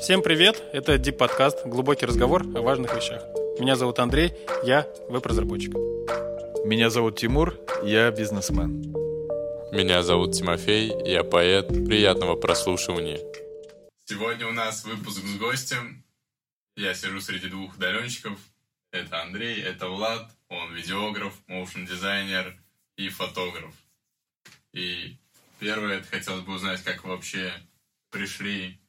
Всем 0.00 0.22
привет! 0.22 0.62
Это 0.72 0.94
Deep 0.94 1.12
подкаст 1.12 1.66
«Глубокий 1.66 2.06
разговор 2.06 2.40
о 2.56 2.62
важных 2.62 2.96
вещах». 2.96 3.22
Меня 3.60 3.76
зовут 3.76 3.98
Андрей, 3.98 4.32
я 4.64 4.88
веб-разработчик. 5.10 5.74
Меня 6.64 6.88
зовут 6.88 7.18
Тимур, 7.18 7.60
я 7.84 8.10
бизнесмен. 8.10 8.80
Меня 9.72 10.02
зовут 10.02 10.32
Тимофей, 10.32 10.90
я 11.04 11.22
поэт. 11.22 11.68
Приятного 11.68 12.34
прослушивания. 12.36 13.18
Сегодня 14.06 14.46
у 14.46 14.52
нас 14.52 14.84
выпуск 14.84 15.22
с 15.22 15.36
гостем. 15.36 16.02
Я 16.76 16.94
сижу 16.94 17.20
среди 17.20 17.48
двух 17.48 17.76
удаленщиков. 17.76 18.38
Это 18.92 19.20
Андрей, 19.20 19.60
это 19.60 19.90
Влад. 19.90 20.30
Он 20.48 20.72
видеограф, 20.72 21.34
моушен 21.46 21.84
дизайнер 21.84 22.56
и 22.96 23.10
фотограф. 23.10 23.74
И 24.72 25.18
первое, 25.58 25.98
это 25.98 26.08
хотелось 26.08 26.42
бы 26.42 26.54
узнать, 26.54 26.82
как 26.84 27.04
вы 27.04 27.10
вообще 27.10 27.52
пришли 28.10 28.79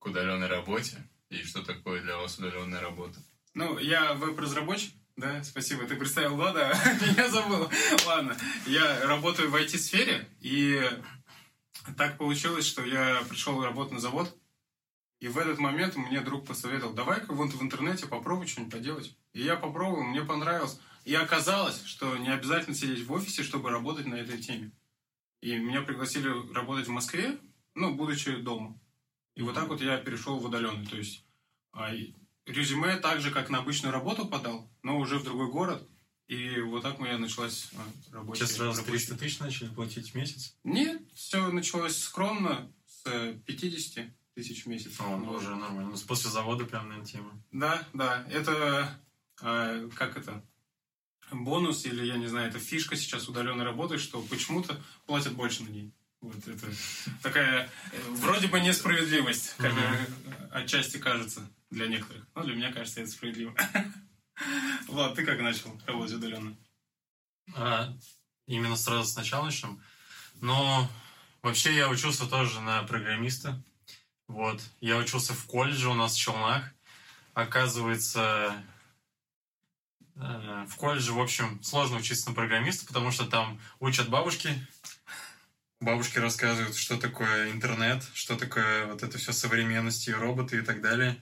к 0.00 0.06
удаленной 0.06 0.48
работе 0.48 1.08
и 1.28 1.44
что 1.44 1.62
такое 1.62 2.02
для 2.02 2.16
вас 2.16 2.38
удаленная 2.38 2.80
работа. 2.80 3.20
Ну, 3.54 3.78
я 3.78 4.14
веб-разработчик, 4.14 4.92
да, 5.16 5.44
спасибо. 5.44 5.86
Ты 5.86 5.94
представил 5.94 6.34
Влада, 6.34 6.76
меня 7.00 7.28
забыл. 7.28 7.70
Ладно, 8.06 8.36
я 8.66 9.06
работаю 9.06 9.50
в 9.50 9.54
IT-сфере, 9.54 10.28
и 10.40 10.82
так 11.96 12.18
получилось, 12.18 12.66
что 12.66 12.84
я 12.84 13.22
пришел 13.28 13.62
работать 13.62 13.92
на 13.92 14.00
завод, 14.00 14.36
и 15.20 15.28
в 15.28 15.36
этот 15.36 15.58
момент 15.58 15.96
мне 15.96 16.20
друг 16.22 16.46
посоветовал, 16.46 16.94
давай-ка 16.94 17.34
вот 17.34 17.52
в 17.52 17.62
интернете 17.62 18.06
попробуй 18.06 18.46
что-нибудь 18.46 18.72
поделать. 18.72 19.16
И 19.34 19.42
я 19.42 19.56
попробовал, 19.56 20.02
мне 20.02 20.22
понравилось. 20.22 20.80
И 21.04 21.14
оказалось, 21.14 21.84
что 21.84 22.16
не 22.16 22.32
обязательно 22.32 22.74
сидеть 22.74 23.06
в 23.06 23.12
офисе, 23.12 23.42
чтобы 23.42 23.70
работать 23.70 24.06
на 24.06 24.14
этой 24.14 24.38
теме. 24.38 24.72
И 25.42 25.56
меня 25.56 25.82
пригласили 25.82 26.28
работать 26.54 26.86
в 26.86 26.90
Москве, 26.90 27.38
ну, 27.74 27.94
будучи 27.94 28.34
дома. 28.36 28.78
И 29.34 29.42
вот 29.42 29.54
так 29.54 29.68
вот 29.68 29.80
я 29.80 29.96
перешел 29.98 30.38
в 30.38 30.44
удаленный. 30.44 30.86
То 30.86 30.96
есть 30.96 31.24
а, 31.72 31.92
резюме 32.46 32.96
так 32.96 33.20
же, 33.20 33.30
как 33.30 33.50
на 33.50 33.58
обычную 33.58 33.92
работу 33.92 34.26
подал, 34.26 34.70
но 34.82 34.98
уже 34.98 35.18
в 35.18 35.24
другой 35.24 35.50
город. 35.50 35.86
И 36.26 36.60
вот 36.60 36.82
так 36.82 37.00
у 37.00 37.02
меня 37.02 37.18
началась 37.18 37.70
а, 37.74 38.14
работа. 38.14 38.38
Сейчас 38.38 38.52
сразу 38.52 38.84
300 38.84 39.16
тысяч 39.16 39.38
начали 39.40 39.68
платить 39.68 40.12
в 40.12 40.14
месяц? 40.14 40.56
Нет, 40.62 41.02
все 41.14 41.48
началось 41.48 41.98
скромно, 41.98 42.72
с 42.86 43.34
50 43.46 44.06
тысяч 44.34 44.64
в 44.64 44.68
месяц. 44.68 45.00
О, 45.00 45.16
ну, 45.16 45.32
уже 45.32 45.54
нормально. 45.56 45.90
Ну, 45.90 45.96
после 46.06 46.30
завода 46.30 46.64
прям, 46.64 46.88
наверное, 46.88 47.06
тема. 47.06 47.42
Да, 47.50 47.86
да. 47.92 48.24
Это, 48.30 49.00
э, 49.42 49.90
как 49.94 50.16
это, 50.16 50.44
бонус 51.32 51.84
или, 51.84 52.04
я 52.04 52.16
не 52.16 52.26
знаю, 52.26 52.48
это 52.48 52.58
фишка 52.58 52.96
сейчас 52.96 53.28
удаленной 53.28 53.64
работы, 53.64 53.98
что 53.98 54.22
почему-то 54.22 54.80
платят 55.06 55.34
больше 55.34 55.64
на 55.64 55.68
ней. 55.68 55.92
Вот 56.20 56.46
это 56.46 56.66
такая 57.22 57.70
э, 57.92 58.00
вроде 58.10 58.48
бы 58.48 58.60
несправедливость, 58.60 59.54
как 59.56 59.72
mm-hmm. 59.72 60.50
отчасти 60.52 60.98
кажется 60.98 61.48
для 61.70 61.86
некоторых. 61.86 62.26
Но 62.34 62.42
для 62.42 62.54
меня 62.54 62.72
кажется 62.72 63.00
это 63.00 63.10
справедливо. 63.10 63.54
Влад, 64.88 65.14
ты 65.14 65.24
как 65.24 65.40
начал 65.40 65.80
работать 65.86 66.14
удаленно? 66.14 66.56
А, 67.54 67.96
именно 68.46 68.76
сразу 68.76 69.08
сначала 69.08 69.46
начнем. 69.46 69.82
Но 70.42 70.90
вообще 71.42 71.74
я 71.74 71.88
учился 71.88 72.26
тоже 72.26 72.60
на 72.60 72.82
программиста. 72.82 73.62
Вот. 74.28 74.62
Я 74.80 74.98
учился 74.98 75.32
в 75.32 75.46
колледже 75.46 75.88
у 75.88 75.94
нас 75.94 76.14
в 76.14 76.18
Челнах. 76.18 76.70
Оказывается, 77.32 78.62
э, 80.16 80.66
в 80.68 80.76
колледже, 80.76 81.12
в 81.12 81.20
общем, 81.20 81.62
сложно 81.62 81.96
учиться 81.96 82.28
на 82.28 82.34
программиста, 82.34 82.86
потому 82.86 83.10
что 83.10 83.26
там 83.26 83.60
учат 83.78 84.08
бабушки, 84.08 84.54
бабушки 85.80 86.18
рассказывают, 86.18 86.76
что 86.76 86.98
такое 86.98 87.50
интернет, 87.50 88.04
что 88.14 88.36
такое 88.36 88.86
вот 88.86 89.02
это 89.02 89.18
все 89.18 89.32
современности, 89.32 90.10
роботы 90.10 90.58
и 90.58 90.62
так 90.62 90.82
далее. 90.82 91.16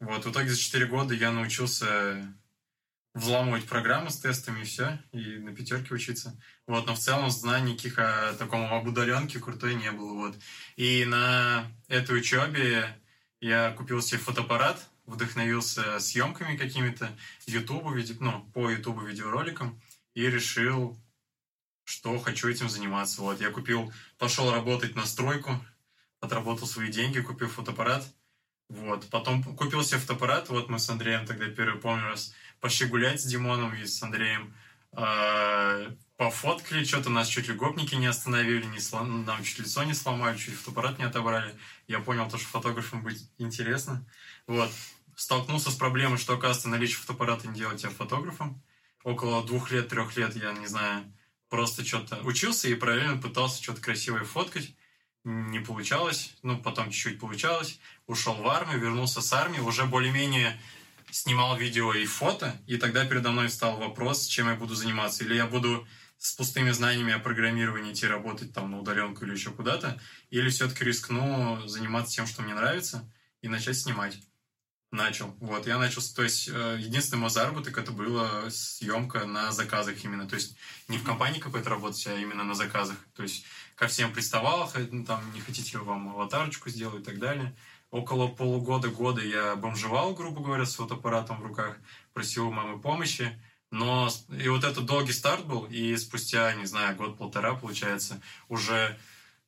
Вот, 0.00 0.24
в 0.24 0.30
итоге 0.30 0.48
за 0.48 0.58
4 0.58 0.86
года 0.86 1.14
я 1.14 1.30
научился 1.30 2.34
взламывать 3.14 3.66
программы 3.66 4.10
с 4.10 4.18
тестами 4.18 4.60
и 4.60 4.64
все, 4.64 4.98
и 5.12 5.38
на 5.38 5.54
пятерке 5.54 5.92
учиться. 5.92 6.40
Вот, 6.66 6.86
но 6.86 6.94
в 6.94 6.98
целом 6.98 7.30
знаний 7.30 7.72
никаких 7.72 7.98
о 7.98 8.34
таком 8.34 8.72
об 8.72 8.86
удаленке 8.86 9.40
крутой 9.40 9.74
не 9.74 9.90
было. 9.90 10.14
Вот. 10.14 10.36
И 10.76 11.04
на 11.04 11.70
этой 11.88 12.18
учебе 12.18 12.96
я 13.40 13.72
купил 13.72 14.00
себе 14.00 14.20
фотоаппарат, 14.20 14.86
вдохновился 15.06 15.98
съемками 15.98 16.56
какими-то, 16.56 17.10
YouTube, 17.46 17.86
ну, 18.20 18.42
по 18.54 18.70
YouTube 18.70 19.02
видеороликам, 19.02 19.80
и 20.14 20.28
решил 20.30 20.98
что 21.88 22.18
хочу 22.18 22.48
этим 22.50 22.68
заниматься. 22.68 23.22
Вот, 23.22 23.40
я 23.40 23.50
купил, 23.50 23.90
пошел 24.18 24.52
работать 24.52 24.94
на 24.94 25.06
стройку, 25.06 25.58
отработал 26.20 26.66
свои 26.66 26.90
деньги, 26.90 27.20
купил 27.20 27.48
фотоаппарат. 27.48 28.06
Вот, 28.68 29.08
потом 29.08 29.42
купил 29.42 29.82
себе 29.82 29.98
фотоаппарат, 29.98 30.50
вот 30.50 30.68
мы 30.68 30.78
с 30.78 30.90
Андреем 30.90 31.24
тогда 31.24 31.48
первый, 31.48 31.80
помню, 31.80 32.04
раз 32.08 32.34
пошли 32.60 32.86
гулять 32.86 33.22
с 33.22 33.24
Димоном 33.24 33.74
и 33.74 33.86
с 33.86 34.02
Андреем, 34.02 34.54
э, 34.92 35.90
пофоткали, 36.18 36.84
что-то 36.84 37.08
нас 37.08 37.26
чуть 37.26 37.48
ли 37.48 37.54
гопники 37.54 37.94
не 37.94 38.06
остановили, 38.06 38.66
не 38.66 38.80
слом... 38.80 39.24
нам 39.24 39.42
чуть 39.42 39.60
лицо 39.60 39.82
не 39.84 39.94
сломали, 39.94 40.36
чуть 40.36 40.56
фотоаппарат 40.56 40.98
не 40.98 41.04
отобрали. 41.04 41.54
Я 41.86 42.00
понял, 42.00 42.28
то, 42.28 42.36
что 42.36 42.48
фотографам 42.48 43.02
быть 43.02 43.30
интересно. 43.38 44.04
Вот. 44.46 44.70
Столкнулся 45.16 45.70
с 45.70 45.74
проблемой, 45.74 46.18
что, 46.18 46.34
оказывается, 46.34 46.68
наличие 46.68 46.98
фотоаппарата 46.98 47.48
не 47.48 47.54
делать 47.54 47.80
тебя 47.80 47.90
фотографом. 47.90 48.62
Около 49.04 49.42
двух 49.46 49.70
лет, 49.70 49.88
трех 49.88 50.14
лет, 50.18 50.36
я 50.36 50.52
не 50.52 50.66
знаю, 50.66 51.10
просто 51.48 51.84
что-то 51.84 52.20
учился 52.22 52.68
и 52.68 52.74
параллельно 52.74 53.20
пытался 53.20 53.62
что-то 53.62 53.80
красивое 53.80 54.24
фоткать. 54.24 54.74
Не 55.24 55.60
получалось, 55.60 56.34
ну, 56.42 56.58
потом 56.58 56.90
чуть-чуть 56.90 57.20
получалось. 57.20 57.78
Ушел 58.06 58.34
в 58.34 58.48
армию, 58.48 58.80
вернулся 58.80 59.20
с 59.20 59.32
армии, 59.32 59.60
уже 59.60 59.84
более-менее 59.84 60.58
снимал 61.10 61.56
видео 61.56 61.92
и 61.94 62.04
фото, 62.04 62.54
и 62.66 62.76
тогда 62.76 63.04
передо 63.04 63.30
мной 63.30 63.48
встал 63.48 63.76
вопрос, 63.76 64.26
чем 64.26 64.48
я 64.48 64.54
буду 64.54 64.74
заниматься. 64.74 65.24
Или 65.24 65.34
я 65.34 65.46
буду 65.46 65.86
с 66.18 66.32
пустыми 66.32 66.70
знаниями 66.70 67.12
о 67.12 67.18
программировании 67.18 67.92
идти 67.92 68.06
работать 68.06 68.52
там 68.52 68.70
на 68.70 68.80
удаленку 68.80 69.24
или 69.24 69.32
еще 69.32 69.50
куда-то, 69.50 70.00
или 70.30 70.50
все-таки 70.50 70.84
рискну 70.84 71.66
заниматься 71.66 72.14
тем, 72.14 72.26
что 72.26 72.42
мне 72.42 72.54
нравится, 72.54 73.10
и 73.40 73.48
начать 73.48 73.78
снимать 73.78 74.18
начал. 74.90 75.34
Вот, 75.40 75.66
я 75.66 75.78
начал, 75.78 76.02
то 76.14 76.22
есть, 76.22 76.48
э, 76.48 76.78
единственный 76.80 77.20
мой 77.20 77.30
заработок 77.30 77.76
это 77.76 77.92
была 77.92 78.50
съемка 78.50 79.26
на 79.26 79.52
заказах 79.52 80.02
именно. 80.04 80.26
То 80.26 80.36
есть, 80.36 80.56
не 80.88 80.98
в 80.98 81.04
компании 81.04 81.40
какой-то 81.40 81.70
работать, 81.70 82.06
а 82.06 82.14
именно 82.14 82.44
на 82.44 82.54
заказах. 82.54 82.96
То 83.14 83.22
есть, 83.22 83.44
ко 83.74 83.86
всем 83.86 84.12
приставал, 84.12 84.70
ну, 84.90 85.04
там, 85.04 85.22
не 85.34 85.40
хотите 85.40 85.78
вам 85.78 86.08
аватарочку 86.08 86.70
сделать 86.70 87.02
и 87.02 87.04
так 87.04 87.18
далее. 87.18 87.54
Около 87.90 88.28
полугода-года 88.28 89.22
я 89.22 89.56
бомжевал, 89.56 90.14
грубо 90.14 90.42
говоря, 90.42 90.64
с 90.64 90.74
фотоаппаратом 90.74 91.40
в 91.40 91.46
руках, 91.46 91.76
просил 92.12 92.48
у 92.48 92.52
мамы 92.52 92.80
помощи. 92.80 93.40
Но 93.70 94.08
и 94.30 94.48
вот 94.48 94.64
этот 94.64 94.86
долгий 94.86 95.12
старт 95.12 95.44
был, 95.44 95.66
и 95.66 95.94
спустя, 95.96 96.54
не 96.54 96.64
знаю, 96.64 96.96
год-полтора, 96.96 97.54
получается, 97.54 98.20
уже 98.48 98.98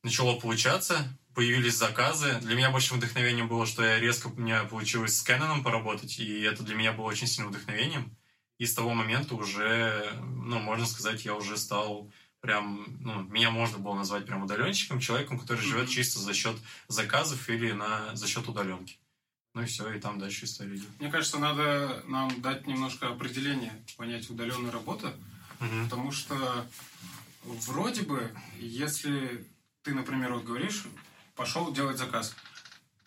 начало 0.03 0.39
получаться, 0.39 1.17
появились 1.33 1.77
заказы. 1.77 2.39
Для 2.41 2.55
меня 2.55 2.71
большим 2.71 2.97
вдохновением 2.97 3.47
было, 3.47 3.65
что 3.65 3.83
я 3.83 3.99
резко 3.99 4.27
у 4.27 4.39
меня 4.39 4.63
получилось 4.65 5.17
с 5.17 5.27
Canon 5.27 5.63
поработать, 5.63 6.19
и 6.19 6.41
это 6.41 6.63
для 6.63 6.75
меня 6.75 6.91
было 6.91 7.05
очень 7.05 7.27
сильным 7.27 7.51
вдохновением. 7.51 8.15
И 8.57 8.65
с 8.65 8.73
того 8.73 8.93
момента 8.93 9.35
уже, 9.35 10.13
ну, 10.21 10.59
можно 10.59 10.85
сказать, 10.85 11.25
я 11.25 11.33
уже 11.33 11.57
стал 11.57 12.11
прям, 12.41 12.97
ну, 12.99 13.23
меня 13.23 13.51
можно 13.51 13.77
было 13.77 13.95
назвать 13.95 14.25
прям 14.25 14.43
удаленщиком, 14.43 14.99
человеком, 14.99 15.39
который 15.39 15.61
живет 15.61 15.89
чисто 15.89 16.19
за 16.19 16.33
счет 16.33 16.55
заказов 16.87 17.49
или 17.49 17.71
на, 17.71 18.15
за 18.15 18.27
счет 18.27 18.47
удаленки. 18.47 18.97
Ну 19.53 19.63
и 19.63 19.65
все, 19.65 19.91
и 19.91 19.99
там 19.99 20.19
дальше 20.19 20.45
история 20.45 20.75
идет. 20.75 20.87
Мне 20.99 21.11
кажется, 21.11 21.37
надо 21.37 22.03
нам 22.07 22.41
дать 22.41 22.67
немножко 22.67 23.09
определение 23.09 23.73
понятия 23.97 24.31
удаленной 24.31 24.69
работы, 24.69 25.07
угу. 25.59 25.83
потому 25.83 26.11
что 26.11 26.65
вроде 27.43 28.03
бы, 28.03 28.31
если 28.59 29.45
ты, 29.83 29.93
например, 29.93 30.33
вот 30.33 30.43
говоришь, 30.43 30.85
пошел 31.41 31.73
делать 31.73 31.97
заказ. 31.97 32.35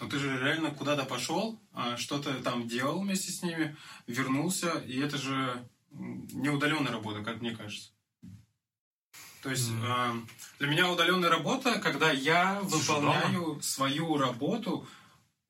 Но 0.01 0.09
ты 0.09 0.19
же 0.19 0.37
реально 0.37 0.73
куда-то 0.73 1.05
пошел, 1.05 1.57
а, 1.73 1.97
что-то 1.97 2.35
там 2.43 2.67
делал 2.67 3.01
вместе 3.01 3.31
с 3.31 3.45
ними, 3.45 3.77
вернулся, 4.09 4.71
и 4.71 4.99
это 4.99 5.19
же 5.19 5.65
не 5.93 6.49
удаленная 6.49 6.91
работа, 6.91 7.23
как 7.23 7.41
мне 7.41 7.55
кажется. 7.55 7.93
То 9.45 9.51
есть 9.51 9.71
mm. 9.71 10.29
для 10.59 10.67
меня 10.69 10.91
удаленная 10.91 11.29
работа, 11.31 11.79
когда 11.79 12.11
я 12.11 12.59
выполняю 12.63 13.45
дома? 13.45 13.63
свою 13.63 14.17
работу 14.17 14.85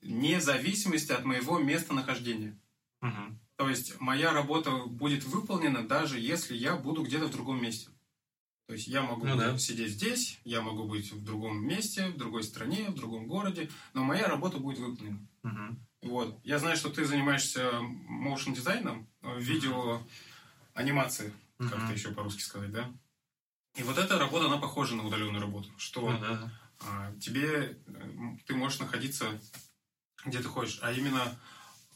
вне 0.03 0.39
зависимости 0.43 1.13
от 1.13 1.25
моего 1.25 1.59
местонахождения. 1.59 2.61
Mm-hmm. 3.03 3.37
То 3.57 3.69
есть 3.71 3.99
моя 3.99 4.35
работа 4.35 4.73
будет 4.87 5.25
выполнена, 5.25 5.89
даже 5.89 6.21
если 6.21 6.55
я 6.55 6.77
буду 6.77 7.03
где-то 7.03 7.29
в 7.29 7.31
другом 7.31 7.63
месте. 7.63 7.89
То 8.67 8.73
есть 8.73 8.87
я 8.87 9.03
могу 9.03 9.27
ну, 9.27 9.37
да. 9.37 9.59
сидеть 9.59 9.93
здесь, 9.93 10.41
я 10.45 10.63
могу 10.63 10.85
быть 10.85 11.13
в 11.13 11.23
другом 11.23 11.67
месте, 11.67 12.09
в 12.09 12.17
другой 12.17 12.43
стране, 12.43 12.89
в 12.89 12.95
другом 12.95 13.27
городе, 13.27 13.71
но 13.93 14.05
моя 14.05 14.27
работа 14.27 14.59
будет 14.59 14.79
выполнена. 14.79 15.27
Угу. 15.43 16.11
Вот. 16.11 16.41
Я 16.45 16.59
знаю, 16.59 16.77
что 16.77 16.89
ты 16.91 17.05
занимаешься 17.05 17.71
motion 18.09 18.55
дизайном, 18.55 19.07
э, 19.23 19.39
видео 19.39 20.01
анимации, 20.73 21.33
угу. 21.59 21.69
как 21.69 21.85
это 21.85 21.93
еще 21.93 22.13
по-русски 22.13 22.41
сказать, 22.41 22.73
да? 22.73 22.91
И 23.77 23.83
вот 23.83 23.99
эта 23.99 24.19
работа, 24.19 24.47
она 24.47 24.57
похожа 24.57 24.95
на 24.95 25.07
удаленную 25.07 25.43
работу, 25.43 25.69
что 25.77 26.11
ну, 26.11 26.19
да. 26.21 26.53
а, 26.81 27.13
тебе 27.21 27.77
э, 27.87 28.37
ты 28.47 28.55
можешь 28.55 28.79
находиться 28.79 29.39
где 30.25 30.39
ты 30.39 30.49
ходишь, 30.49 30.79
а 30.83 30.93
именно 30.93 31.39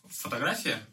фотография, 0.07 0.87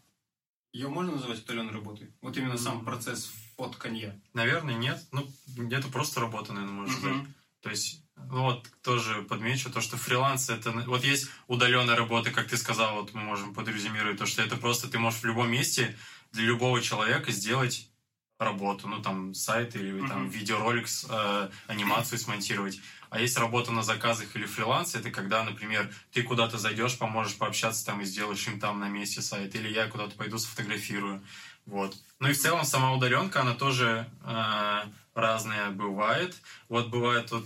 ее 0.72 0.88
можно 0.88 1.14
называть 1.14 1.44
удаленной 1.44 1.74
работой? 1.74 2.14
Вот 2.22 2.38
именно 2.38 2.58
сам 2.58 2.84
процесс 2.84 3.32
фотканья. 3.58 4.20
Наверное, 4.34 4.76
нет. 4.76 5.02
Ну, 5.12 5.28
где-то 5.56 5.88
просто 5.88 6.20
работа, 6.20 6.54
наверное, 6.54 6.76
можно 6.76 6.94
сказать. 6.98 7.18
Мгм. 7.18 7.34
То 7.62 7.70
есть, 7.70 8.04
ну 8.16 8.44
вот 8.44 8.70
тоже 8.84 9.24
подмечу 9.24 9.72
то, 9.72 9.82
что 9.82 9.98
фриланс 9.98 10.50
это... 10.50 10.72
Вот 10.72 11.04
есть 11.04 11.30
удаленная 11.48 11.96
работа, 11.96 12.32
как 12.32 12.48
ты 12.48 12.58
сказал, 12.58 12.96
вот 12.96 13.14
мы 13.14 13.22
можем 13.22 13.54
подрезюмировать, 13.54 14.18
то, 14.18 14.26
что 14.26 14.42
это 14.44 14.56
просто 14.56 14.88
ты 14.88 15.00
можешь 15.00 15.22
в 15.22 15.26
любом 15.26 15.50
месте 15.50 15.98
для 16.32 16.46
любого 16.46 16.82
человека 16.82 17.32
сделать 17.32 17.90
работу, 18.38 18.88
ну 18.88 19.02
там 19.02 19.34
сайт 19.34 19.76
или 19.76 20.06
там 20.08 20.24
Мгм. 20.24 20.30
видеоролик, 20.30 20.88
с, 20.88 21.08
э, 21.10 21.50
анимацию 21.68 22.20
смонтировать. 22.20 22.80
А 23.10 23.20
есть 23.20 23.38
работа 23.38 23.72
на 23.72 23.84
заказах 23.84 24.36
или 24.36 24.46
фриланс, 24.46 24.96
это 24.96 25.12
когда, 25.12 25.44
например, 25.44 25.90
ты 26.12 26.24
куда-то 26.24 26.58
зайдешь, 26.58 26.98
поможешь 26.98 27.38
пообщаться 27.38 27.86
там 27.86 28.02
и 28.02 28.06
сделаешь 28.06 28.48
им 28.48 28.60
там 28.60 28.80
на 28.80 28.90
месте 28.90 29.22
сайт, 29.22 29.56
или 29.56 29.70
я 29.70 29.88
куда-то 29.88 30.16
пойду 30.16 30.38
сфотографирую. 30.38 31.24
Вот. 31.66 31.96
Ну 32.20 32.30
и 32.30 32.34
в 32.34 32.40
целом 32.40 32.64
сама 32.64 32.94
удаленка, 32.94 33.42
она 33.42 33.56
тоже 33.56 34.08
э, 34.24 34.82
разная 35.16 35.72
бывает. 35.72 36.36
Вот 36.70 36.90
бывает 36.90 37.32
э, 37.32 37.42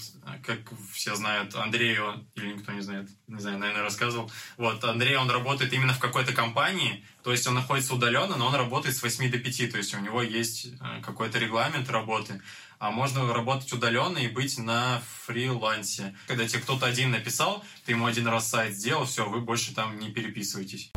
как 0.45 0.59
все 0.91 1.15
знают, 1.15 1.56
Андрей, 1.56 1.97
он- 2.00 2.27
или 2.35 2.53
никто 2.53 2.73
не 2.73 2.81
знает, 2.81 3.07
не 3.27 3.39
знаю, 3.39 3.59
наверное, 3.59 3.83
рассказывал. 3.83 4.29
Вот, 4.57 4.83
Андрей, 4.83 5.15
он 5.15 5.29
работает 5.29 5.71
именно 5.71 5.94
в 5.94 6.00
какой-то 6.00 6.33
компании, 6.33 7.05
то 7.23 7.31
есть 7.31 7.47
он 7.47 7.53
находится 7.53 7.95
удаленно, 7.95 8.35
но 8.35 8.47
он 8.47 8.55
работает 8.55 8.95
с 8.97 9.01
8 9.01 9.31
до 9.31 9.38
5, 9.39 9.67
то 9.71 9.77
есть 9.77 9.94
у 9.94 10.00
него 10.00 10.21
есть 10.21 10.65
э, 10.65 11.01
какой-то 11.01 11.39
регламент 11.39 11.89
работы. 11.89 12.41
А 12.79 12.91
можно 12.91 13.33
работать 13.33 13.73
удаленно 13.73 14.19
и 14.19 14.29
быть 14.29 14.57
на 14.57 15.01
фрилансе. 15.25 16.15
Когда 16.27 16.47
тебе 16.47 16.61
кто-то 16.61 16.85
один 16.85 17.11
написал, 17.11 17.61
ты 17.85 17.91
ему 17.91 18.05
один 18.05 18.25
раз 18.27 18.47
сайт 18.47 18.73
сделал, 18.73 19.03
все, 19.03 19.29
вы 19.29 19.41
больше 19.41 19.75
там 19.75 19.99
не 19.99 20.09
переписываетесь. 20.09 20.89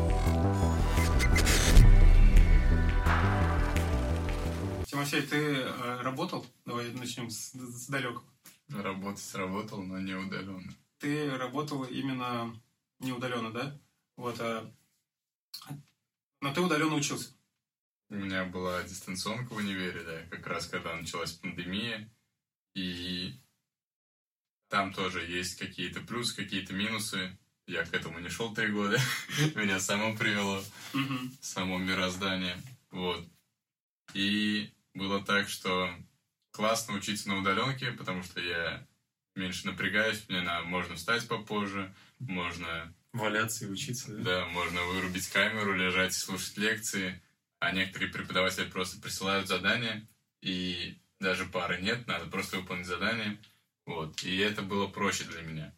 Тимофей, 4.87 5.23
ты 5.23 5.37
э, 5.37 6.00
работал? 6.02 6.46
Давай 6.64 6.93
начнем 6.93 7.29
с, 7.31 7.50
с 7.52 7.88
далекого. 7.88 8.23
Работать 8.69 9.34
работал, 9.34 9.82
но 9.82 9.99
не 9.99 10.14
удаленно. 10.14 10.73
Ты 11.00 11.37
работал 11.37 11.82
именно 11.82 12.55
не 13.00 13.11
удаленно, 13.11 13.50
да? 13.50 13.76
Вот, 14.17 14.37
а... 14.38 14.73
Но 16.40 16.55
ты 16.55 16.61
удаленно 16.61 16.94
учился. 16.94 17.31
У 18.12 18.14
меня 18.14 18.44
была 18.44 18.82
дистанционка 18.82 19.55
в 19.55 19.56
универе, 19.56 20.03
да, 20.03 20.20
как 20.29 20.47
раз 20.47 20.67
когда 20.67 20.94
началась 20.94 21.32
пандемия. 21.32 22.11
И 22.75 23.41
там 24.69 24.93
тоже 24.93 25.25
есть 25.25 25.59
какие-то 25.59 26.03
плюсы, 26.03 26.37
какие-то 26.37 26.75
минусы. 26.75 27.38
Я 27.67 27.87
к 27.87 27.94
этому 27.94 28.19
не 28.19 28.29
шел 28.29 28.53
три 28.53 28.67
года. 28.67 28.99
Меня 29.55 29.81
само 29.81 30.14
привело. 30.14 30.62
Само 31.41 31.79
мироздание. 31.79 32.61
Вот. 32.91 33.26
И 34.12 34.70
было 34.93 35.25
так, 35.25 35.49
что 35.49 35.88
классно 36.50 36.97
учиться 36.97 37.31
на 37.31 37.38
удаленке, 37.38 37.93
потому 37.93 38.23
что 38.25 38.43
я 38.43 38.87
меньше 39.37 39.67
напрягаюсь, 39.67 40.29
мне 40.29 40.43
на, 40.43 40.61
можно 40.65 40.97
встать 40.97 41.26
попозже, 41.26 41.94
можно, 42.19 42.94
Валяться 43.15 43.65
и 43.65 43.69
учиться, 43.69 44.15
да? 44.19 44.23
да, 44.23 44.47
можно 44.49 44.85
вырубить 44.85 45.29
камеру, 45.29 45.75
лежать 45.75 46.12
и 46.12 46.19
слушать 46.19 46.58
лекции, 46.58 47.23
а 47.62 47.70
некоторые 47.70 48.11
преподаватели 48.11 48.64
просто 48.69 49.00
присылают 49.00 49.47
задания, 49.47 50.09
и 50.41 50.99
даже 51.20 51.44
пары 51.44 51.81
нет, 51.81 52.09
надо 52.09 52.26
просто 52.26 52.56
выполнить 52.56 52.87
задание. 52.87 53.41
Вот. 53.87 54.25
И 54.25 54.37
это 54.38 54.62
было 54.62 54.88
проще 54.88 55.23
для 55.25 55.43
меня. 55.43 55.73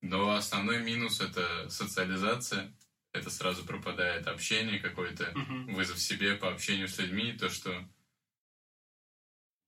Но 0.00 0.36
основной 0.36 0.80
минус— 0.80 1.20
это 1.20 1.68
социализация. 1.70 2.72
Это 3.12 3.30
сразу 3.30 3.64
пропадает 3.64 4.28
общение 4.28 4.78
какое-то 4.78 5.32
Мгм. 5.34 5.74
вызов 5.74 5.98
себе 5.98 6.36
по 6.36 6.52
общению 6.52 6.86
с 6.86 6.98
людьми, 6.98 7.32
то, 7.32 7.48
что 7.48 7.84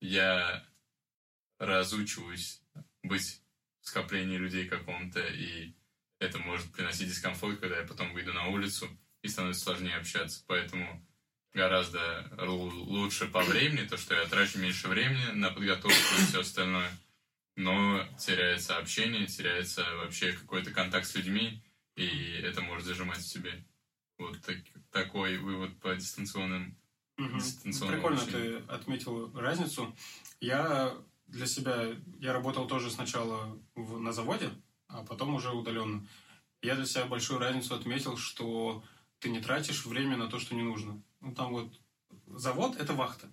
я 0.00 0.64
разучиваюсь 1.58 2.62
быть 3.02 3.42
в 3.80 3.88
скоплении 3.88 4.36
людей 4.36 4.69
каком-то, 4.69 5.20
и 5.20 5.74
это 6.20 6.38
может 6.38 6.72
приносить 6.72 7.08
дискомфорт, 7.08 7.58
когда 7.58 7.80
я 7.80 7.86
потом 7.86 8.12
выйду 8.12 8.32
на 8.32 8.46
улицу, 8.50 8.88
и 9.22 9.26
становится 9.28 9.64
сложнее 9.64 9.96
общаться. 9.96 10.44
Поэтому 10.46 11.04
гораздо 11.56 12.29
лу- 12.37 12.70
лучше 12.85 13.26
по 13.26 13.43
времени, 13.43 13.87
то, 13.88 13.97
что 13.97 14.14
я 14.14 14.26
трачу 14.26 14.58
меньше 14.58 14.88
времени 14.88 15.32
на 15.32 15.50
подготовку 15.50 15.99
и 16.19 16.25
все 16.26 16.41
остальное, 16.41 16.91
но 17.56 18.06
теряется 18.19 18.76
общение, 18.76 19.26
теряется 19.26 19.82
вообще 19.97 20.32
какой-то 20.32 20.70
контакт 20.70 21.06
с 21.06 21.14
людьми, 21.14 21.62
и 21.97 22.06
это 22.44 22.61
может 22.61 22.85
зажимать 22.87 23.19
в 23.19 23.26
себе. 23.26 23.64
Вот 24.19 24.38
так- 24.43 24.58
такой 24.91 25.38
вывод 25.38 25.79
по 25.81 25.94
дистанционным. 25.97 26.76
Мгм. 27.19 27.38
дистанционного 27.38 27.97
Прикольно 27.97 28.20
обучения. 28.23 28.58
ты 28.61 28.73
отметил 28.73 29.32
разницу. 29.38 29.97
Я 30.41 30.94
для 31.26 31.47
себя, 31.47 31.87
я 32.20 32.35
работал 32.35 32.67
тоже 32.69 32.91
сначала 32.91 33.58
в- 33.75 33.99
на 33.99 34.12
заводе, 34.12 34.50
а 34.88 35.03
потом 35.03 35.35
уже 35.35 35.50
удаленно. 35.50 36.06
Я 36.61 36.75
для 36.75 36.85
себя 36.85 37.06
большую 37.06 37.41
разницу 37.41 37.75
отметил, 37.75 38.19
что 38.19 38.85
ты 39.26 39.32
не 39.32 39.40
тратишь 39.40 39.84
время 39.84 40.17
на 40.17 40.28
то, 40.28 40.38
что 40.38 40.55
не 40.55 40.62
нужно. 40.62 41.02
Ну, 41.20 41.34
там 41.34 41.50
вот 41.50 41.81
завод– 42.28 42.76
это 42.78 42.93
вахта. 42.93 43.26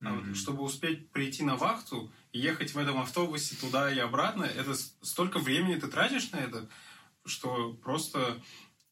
А 0.00 0.14
вот 0.14 0.24
Мгм. 0.24 0.34
чтобы 0.34 0.62
успеть 0.62 1.10
прийти 1.10 1.42
на 1.42 1.56
вахту 1.56 2.10
и 2.32 2.38
ехать 2.38 2.72
в 2.72 2.78
этом 2.78 2.98
автобусе 2.98 3.54
туда 3.56 3.92
и 3.92 3.98
обратно, 3.98 4.44
это 4.44 4.74
столько 4.74 5.38
времени 5.38 5.78
ты 5.78 5.88
тратишь 5.88 6.30
на 6.30 6.36
это, 6.36 6.68
что 7.26 7.74
просто 7.74 8.42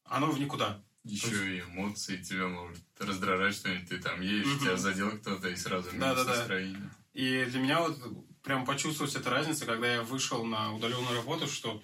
оно 0.05 0.31
в 0.31 0.39
никуда. 0.39 0.83
Еще 1.05 1.57
и 1.57 1.61
эмоции 1.61 2.23
тебя 2.23 2.49
может 2.49 2.85
раздражать 2.99 3.55
что-нибудь. 3.55 3.89
Ты 3.89 3.99
там 3.99 4.21
едешь, 4.21 4.49
Мгм. 4.49 4.59
тебя 4.61 4.77
задел 4.77 5.11
кто-то, 5.13 5.49
и 5.49 5.57
сразу 5.57 5.93
минус 5.93 6.01
Да-да-да. 6.01 6.39
настроение. 6.39 6.91
И 7.15 7.45
для 7.47 7.61
меня 7.61 7.81
вот 7.81 7.99
прям 8.43 8.67
почувствовалась 8.67 9.17
эта 9.17 9.31
разница, 9.31 9.65
когда 9.65 9.95
я 9.95 10.03
вышел 10.03 10.45
на 10.45 10.75
удаленную 10.75 11.17
работу, 11.17 11.47
что 11.47 11.83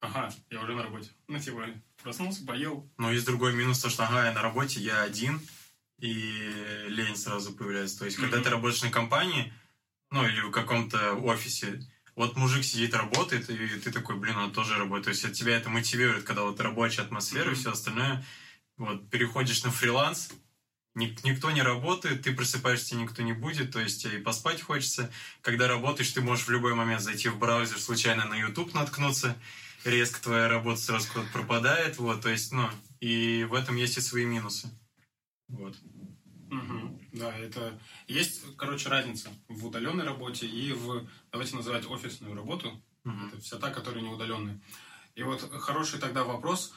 ага, 0.00 0.32
я 0.48 0.62
уже 0.62 0.74
на 0.74 0.84
работе. 0.84 1.10
Ну, 1.28 1.38
типа, 1.38 1.66
проснулся, 2.02 2.44
поел. 2.44 2.90
Но 2.98 3.12
есть 3.12 3.26
другой 3.26 3.52
минус, 3.54 3.80
то, 3.80 3.90
что 3.90 4.04
ага, 4.04 4.26
я 4.26 4.32
на 4.32 4.42
работе, 4.42 4.80
я 4.80 5.02
один, 5.02 5.40
и 5.98 6.84
лень 6.88 7.16
сразу 7.16 7.52
появляется. 7.52 7.98
То 7.98 8.04
есть, 8.06 8.16
когда 8.16 8.36
Мгм. 8.36 8.44
ты 8.44 8.50
работаешь 8.50 8.82
на 8.82 8.90
компании, 8.90 9.52
ну, 10.10 10.26
или 10.26 10.40
в 10.40 10.50
каком-то 10.50 11.14
офисе, 11.14 11.80
вот 12.16 12.36
мужик 12.36 12.64
сидит, 12.64 12.94
работает, 12.94 13.48
и 13.50 13.56
ты 13.78 13.90
такой, 13.92 14.16
блин, 14.16 14.36
он 14.36 14.52
тоже 14.52 14.76
работает. 14.76 15.04
То 15.04 15.10
есть, 15.10 15.24
от 15.24 15.32
тебя 15.34 15.56
это 15.56 15.68
мотивирует, 15.70 16.24
когда 16.24 16.42
вот 16.42 16.60
рабочая 16.60 17.02
атмосфера 17.02 17.46
и 17.46 17.52
Мгм. 17.52 17.60
все 17.60 17.72
остальное. 17.72 18.24
Вот, 18.76 19.10
переходишь 19.10 19.62
на 19.62 19.70
фриланс, 19.70 20.30
ник- 20.94 21.22
никто 21.22 21.50
не 21.50 21.62
работает, 21.62 22.22
ты 22.22 22.32
просыпаешься, 22.32 22.96
никто 22.96 23.22
не 23.22 23.34
будет, 23.34 23.72
то 23.72 23.80
есть 23.80 24.04
и 24.06 24.18
поспать 24.18 24.62
хочется. 24.62 25.10
Когда 25.42 25.68
работаешь, 25.68 26.10
ты 26.10 26.22
можешь 26.22 26.46
в 26.46 26.50
любой 26.50 26.74
момент 26.74 27.02
зайти 27.02 27.28
в 27.28 27.38
браузер, 27.38 27.78
случайно 27.78 28.24
на 28.24 28.34
YouTube 28.34 28.72
наткнуться, 28.74 29.36
резко 29.84 30.22
твоя 30.22 30.48
работа 30.48 30.80
сразу 30.80 31.08
куда-то 31.12 31.32
пропадает, 31.32 31.98
вот, 31.98 32.22
то 32.22 32.28
есть, 32.28 32.52
ну, 32.52 32.68
и 33.00 33.44
в 33.44 33.54
этом 33.54 33.76
есть 33.76 33.96
и 33.96 34.00
свои 34.00 34.24
минусы. 34.24 34.68
Вот. 35.48 35.76
Мгм. 36.50 37.00
Да, 37.12 37.36
это... 37.36 37.78
Есть, 38.08 38.42
короче, 38.56 38.88
разница 38.88 39.30
в 39.48 39.66
удаленной 39.66 40.04
работе 40.04 40.46
и 40.46 40.72
в, 40.72 41.06
давайте 41.30 41.56
называть, 41.56 41.86
офисную 41.86 42.34
работу. 42.34 42.82
Мгм. 43.04 43.28
Это 43.28 43.40
вся 43.40 43.58
та, 43.58 43.70
которая 43.70 44.02
не 44.02 44.08
удаленная. 44.08 44.60
И 45.14 45.22
вот 45.22 45.40
хороший 45.60 45.98
тогда 45.98 46.24
вопрос, 46.24 46.74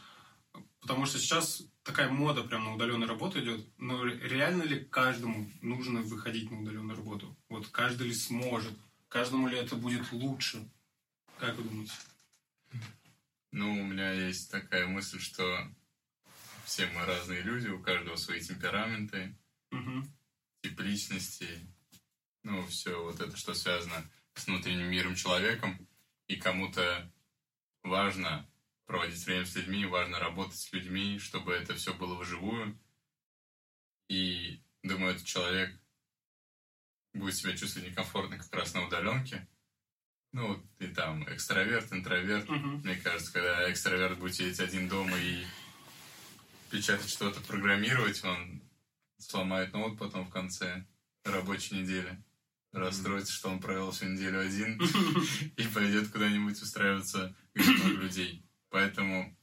потому 0.80 1.06
что 1.06 1.18
сейчас 1.18 1.64
такая 1.84 2.10
мода 2.10 2.44
прям 2.44 2.66
на 2.66 2.76
удаленную 2.76 3.10
работу 3.10 3.40
идет. 3.40 3.66
Но 3.78 4.04
реально 4.06 4.64
ли 4.64 4.86
каждому 4.86 5.50
нужно 5.62 6.02
выходить 6.02 6.52
на 6.52 6.62
удаленную 6.62 6.98
работу? 6.98 7.36
Вот 7.50 7.68
каждый 7.68 8.08
ли 8.08 8.14
сможет? 8.14 8.74
Каждому 9.10 9.48
ли 9.48 9.58
это 9.58 9.76
будет 9.76 10.12
лучше? 10.12 10.68
Как 11.38 11.56
вы 11.58 11.64
думаете? 11.64 11.94
Ну, 13.52 13.72
у 13.72 13.84
меня 13.86 14.12
есть 14.12 14.50
такая 14.50 14.88
мысль, 14.88 15.20
что 15.20 15.72
все 16.66 16.88
мы 16.88 17.06
разные 17.06 17.42
люди, 17.42 17.68
у 17.68 17.82
каждого 17.82 18.16
свои 18.16 18.42
темпераменты, 18.42 19.38
Мгм. 19.72 20.12
тип 20.62 20.80
личности, 20.80 21.68
ну, 22.44 22.66
все 22.68 23.02
вот 23.04 23.20
это, 23.20 23.36
что 23.38 23.54
связано 23.54 24.10
с 24.34 24.48
внутренним 24.48 24.90
миром 24.90 25.16
человеком, 25.16 25.88
и 26.28 26.36
кому-то 26.36 27.12
важно 27.84 28.50
проводить 28.86 29.24
время 29.26 29.46
с 29.46 29.56
людьми, 29.56 29.86
важно 29.86 30.20
работать 30.20 30.60
с 30.60 30.72
людьми, 30.74 31.20
чтобы 31.20 31.54
это 31.54 31.76
все 31.76 31.94
было 31.94 32.16
вживую. 32.20 32.80
И, 34.08 34.62
думаю, 34.84 35.16
этот 35.16 35.26
человек 35.26 35.80
будет 37.14 37.36
себя 37.36 37.56
чувствовать 37.56 37.90
некомфортно 37.90 38.38
как 38.38 38.54
раз 38.54 38.74
на 38.74 38.86
удаленке. 38.86 39.48
Ну, 40.34 40.60
ты 40.80 40.88
там 40.88 41.24
экстраверт, 41.32 41.94
интроверт. 41.94 42.50
Мгм. 42.50 42.82
Мне 42.84 42.96
кажется, 42.96 43.32
когда 43.32 43.72
экстраверт 43.72 44.18
будет 44.18 44.34
сидеть 44.36 44.60
один 44.60 44.90
дома 44.90 45.16
и 45.18 45.46
печатать 46.72 47.10
что-то, 47.10 47.40
программировать, 47.42 48.24
он 48.24 48.62
сломает 49.20 49.74
ноут 49.74 50.00
потом 50.00 50.26
в 50.26 50.32
конце 50.32 50.86
рабочей 51.24 51.76
недели. 51.76 52.22
Расстроится, 52.72 53.32
что 53.32 53.50
он 53.50 53.60
провел 53.60 53.92
всю 53.92 54.06
неделю 54.06 54.40
один 54.40 54.82
и 55.56 55.68
пойдет 55.68 56.10
куда-нибудь 56.10 56.60
устраиваться, 56.60 57.36
где 57.54 57.70
много 57.70 58.02
людей. 58.02 58.44
Поэтому 58.70 59.38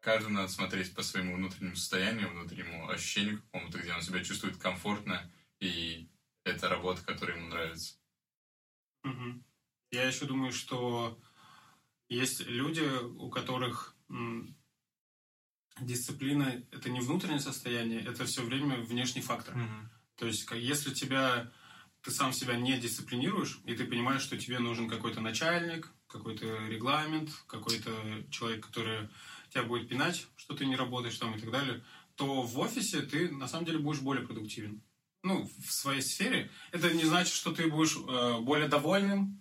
каждому 0.00 0.34
надо 0.34 0.48
смотреть 0.48 0.94
по 0.94 1.02
своему 1.02 1.36
внутреннему 1.36 1.76
состоянию, 1.76 2.28
внутреннему 2.28 2.90
ощущению 2.90 3.40
какому-то, 3.40 3.78
где 3.78 3.94
он 3.94 4.02
себя 4.02 4.22
чувствует 4.22 4.58
комфортно, 4.58 5.32
и 5.60 6.10
это 6.44 6.68
работа, 6.68 7.02
которая 7.02 7.38
ему 7.38 7.48
нравится. 7.48 7.94
Угу. 9.04 9.42
Я 9.94 10.04
еще 10.08 10.26
думаю, 10.26 10.52
что 10.52 11.18
есть 12.08 12.46
люди, 12.46 12.82
у 13.18 13.30
которых 13.30 13.96
дисциплина– 15.80 16.62
это 16.72 16.90
не 16.90 17.00
внутреннее 17.00 17.40
состояние, 17.40 18.00
это 18.00 18.24
все 18.24 18.42
время 18.42 18.76
внешний 18.76 19.22
фактор. 19.22 19.54
Мгм. 19.56 19.90
То 20.16 20.26
есть, 20.26 20.48
если 20.52 20.92
тебя 20.92 21.52
ты 22.02 22.10
сам 22.10 22.32
себя 22.32 22.56
не 22.56 22.78
дисциплинируешь, 22.78 23.60
и 23.64 23.74
ты 23.74 23.86
понимаешь, 23.86 24.20
что 24.22 24.36
тебе 24.36 24.58
нужен 24.58 24.90
какой-то 24.90 25.20
начальник, 25.20 25.90
какой-то 26.06 26.66
регламент, 26.66 27.30
какой-то 27.46 27.90
человек, 28.30 28.66
который 28.66 29.08
тебя 29.48 29.62
будет 29.62 29.88
пинать, 29.88 30.26
что 30.36 30.54
ты 30.54 30.66
не 30.66 30.76
работаешь 30.76 31.16
там 31.16 31.34
и 31.34 31.40
так 31.40 31.50
далее, 31.50 31.82
то 32.16 32.42
в 32.42 32.58
офисе 32.58 33.00
ты 33.00 33.30
на 33.30 33.48
самом 33.48 33.64
деле 33.64 33.78
будешь 33.78 34.00
более 34.00 34.26
продуктивен. 34.26 34.82
Ну, 35.22 35.48
в 35.66 35.72
своей 35.72 36.02
сфере. 36.02 36.50
Это 36.72 36.92
не 36.92 37.04
значит, 37.04 37.32
что 37.32 37.52
ты 37.52 37.68
будешь 37.68 37.96
э, 37.96 38.40
более 38.40 38.68
довольным, 38.68 39.40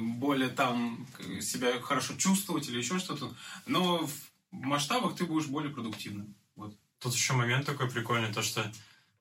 более 0.00 0.48
там 0.48 1.06
себя 1.40 1.80
хорошо 1.80 2.14
чувствовать 2.16 2.68
или 2.68 2.78
еще 2.78 2.98
что-то, 2.98 3.34
но 3.66 4.06
в 4.06 4.12
масштабах 4.50 5.16
ты 5.16 5.24
будешь 5.24 5.46
более 5.46 5.72
продуктивным. 5.72 6.34
Вот. 6.56 6.74
Тут 6.98 7.14
еще 7.14 7.34
момент 7.34 7.66
такой 7.66 7.90
прикольный, 7.90 8.32
то 8.32 8.42
что, 8.42 8.70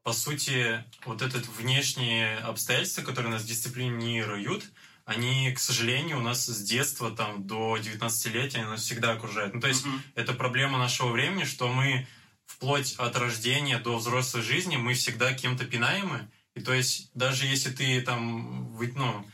по 0.03 0.13
сути, 0.13 0.83
вот 1.05 1.21
этот 1.21 1.47
внешние 1.47 2.37
обстоятельства, 2.39 3.03
которые 3.03 3.31
нас 3.31 3.43
дисциплинируют, 3.43 4.65
они, 5.05 5.53
к 5.53 5.59
сожалению, 5.59 6.17
у 6.17 6.21
нас 6.21 6.45
с 6.45 6.63
детства 6.63 7.11
там 7.11 7.47
до 7.47 7.77
19-летия 7.77 8.59
они 8.59 8.69
нас 8.69 8.81
всегда 8.81 9.13
окружают. 9.13 9.53
Ну, 9.53 9.61
то 9.61 9.67
есть, 9.67 9.85
Мгм. 9.85 10.01
это 10.15 10.33
проблема 10.33 10.77
нашего 10.77 11.11
времени, 11.11 11.45
что 11.45 11.71
мы 11.71 12.07
вплоть 12.45 12.95
от 12.97 13.15
рождения 13.17 13.77
до 13.77 13.97
взрослой 13.97 14.41
жизни 14.41 14.77
мы 14.77 14.93
всегда 14.95 15.33
кем-то 15.33 15.65
пинаемы. 15.65 16.29
И 16.55 16.61
то 16.61 16.73
есть, 16.73 17.11
даже 17.13 17.45
если 17.45 17.71
ты 17.71 18.01
там, 18.01 18.75
ну, 18.95 19.25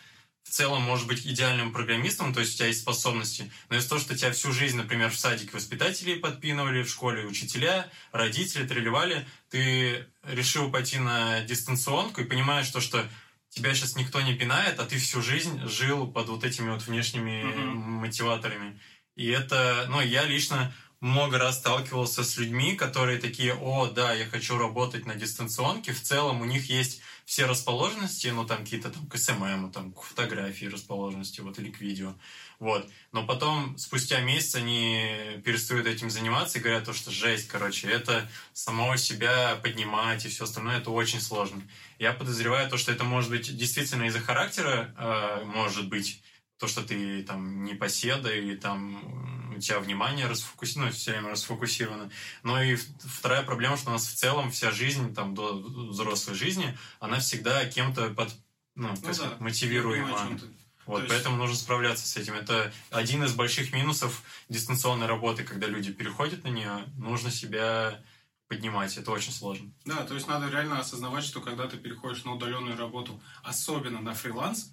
целом 0.53 0.81
можешь 0.83 1.05
быть 1.07 1.25
идеальным 1.25 1.73
программистом, 1.73 2.33
то 2.33 2.39
есть 2.39 2.53
у 2.53 2.57
тебя 2.57 2.67
есть 2.67 2.81
способности, 2.81 3.51
но 3.69 3.77
из-за 3.77 3.89
того, 3.89 4.01
что 4.01 4.15
тебя 4.15 4.31
всю 4.31 4.51
жизнь, 4.51 4.77
например, 4.77 5.09
в 5.09 5.17
садике 5.17 5.51
воспитатели 5.53 6.15
подпинывали, 6.15 6.83
в 6.83 6.89
школе 6.89 7.25
учителя, 7.25 7.89
родители 8.11 8.67
тролливали, 8.67 9.27
ты 9.49 10.07
решил 10.23 10.71
пойти 10.71 10.99
на 10.99 11.41
дистанционку 11.41 12.21
и 12.21 12.25
понимаешь 12.25 12.69
то, 12.69 12.81
что 12.81 13.03
тебя 13.49 13.73
сейчас 13.73 13.95
никто 13.95 14.21
не 14.21 14.33
пинает, 14.35 14.79
а 14.79 14.85
ты 14.85 14.97
всю 14.97 15.21
жизнь 15.21 15.59
жил 15.67 16.07
под 16.07 16.29
вот 16.29 16.43
этими 16.43 16.69
вот 16.69 16.83
внешними 16.83 17.43
Мгм. 17.43 17.77
мотиваторами. 18.01 18.79
И 19.15 19.27
это, 19.27 19.85
ну, 19.89 20.01
я 20.01 20.23
лично 20.23 20.73
много 20.99 21.37
раз 21.37 21.57
сталкивался 21.59 22.23
с 22.23 22.37
людьми, 22.37 22.75
которые 22.75 23.19
такие, 23.19 23.53
о, 23.53 23.87
да, 23.87 24.13
я 24.13 24.25
хочу 24.25 24.57
работать 24.57 25.05
на 25.05 25.15
дистанционке, 25.15 25.91
в 25.91 26.01
целом 26.01 26.41
у 26.41 26.45
них 26.45 26.69
есть 26.69 27.01
все 27.25 27.45
расположенности, 27.45 28.27
ну, 28.27 28.45
там 28.45 28.59
какие-то 28.59 28.89
там 28.89 29.07
к 29.07 29.17
SMM, 29.17 29.71
там 29.71 29.91
к 29.93 30.01
фотографии 30.01 30.65
расположенности, 30.65 31.41
вот, 31.41 31.57
или 31.59 31.71
к 31.71 31.79
видео, 31.79 32.13
вот. 32.59 32.89
Но 33.11 33.25
потом, 33.25 33.77
спустя 33.77 34.21
месяц, 34.21 34.55
они 34.55 35.41
перестают 35.43 35.87
этим 35.87 36.09
заниматься 36.09 36.59
и 36.59 36.61
говорят, 36.61 36.85
то, 36.85 36.93
что 36.93 37.11
жесть, 37.11 37.47
короче, 37.47 37.87
это 37.87 38.29
самого 38.53 38.97
себя 38.97 39.55
поднимать 39.63 40.25
и 40.25 40.29
все 40.29 40.43
остальное, 40.43 40.79
это 40.79 40.91
очень 40.91 41.21
сложно. 41.21 41.61
Я 41.99 42.13
подозреваю 42.13 42.69
то, 42.69 42.77
что 42.77 42.91
это 42.91 43.03
может 43.03 43.29
быть 43.29 43.55
действительно 43.55 44.03
из-за 44.05 44.19
характера, 44.19 44.93
э, 44.97 45.43
может 45.45 45.87
быть, 45.89 46.21
то, 46.57 46.67
что 46.67 46.81
ты 46.81 47.23
там 47.23 47.65
не 47.65 47.73
поседа 47.73 48.33
или 48.33 48.55
там 48.55 49.42
у 49.57 49.59
тебя 49.59 49.79
внимание 49.79 50.27
расфокусировано, 50.27 50.91
все 50.91 51.11
время 51.11 51.29
расфокусировано. 51.29 52.09
Но 52.43 52.61
и 52.61 52.75
вторая 52.75 53.43
проблема, 53.43 53.77
что 53.77 53.89
у 53.89 53.93
нас 53.93 54.05
в 54.07 54.13
целом 54.15 54.51
вся 54.51 54.71
жизнь, 54.71 55.13
там, 55.13 55.33
до 55.35 55.53
взрослой 55.53 56.35
жизни, 56.35 56.77
она 56.99 57.19
всегда 57.19 57.65
кем-то 57.65 58.09
под, 58.09 58.29
ну, 58.75 58.89
Ну 58.89 58.95
да, 58.95 59.13
сказать, 59.13 59.39
мотивируема. 59.39 60.39
Вот, 60.85 61.03
есть- 61.03 61.09
поэтому 61.13 61.37
нужно 61.37 61.55
справляться 61.55 62.05
с 62.05 62.17
этим. 62.17 62.33
Это 62.33 62.73
один 62.91 63.23
из 63.23 63.33
больших 63.33 63.71
минусов 63.71 64.21
дистанционной 64.49 65.07
работы, 65.07 65.43
когда 65.43 65.67
люди 65.67 65.93
переходят 65.93 66.43
на 66.43 66.49
нее, 66.49 66.83
нужно 66.97 67.31
себя 67.31 68.01
поднимать. 68.49 68.97
Это 68.97 69.11
очень 69.11 69.31
сложно. 69.31 69.71
Да, 69.85 70.03
то 70.05 70.13
есть 70.13 70.27
надо 70.27 70.49
реально 70.49 70.79
осознавать, 70.79 71.23
что 71.23 71.39
когда 71.39 71.67
ты 71.67 71.77
переходишь 71.77 72.25
на 72.25 72.33
удаленную 72.33 72.77
работу, 72.77 73.21
особенно 73.43 74.01
на 74.01 74.13
фриланс, 74.13 74.71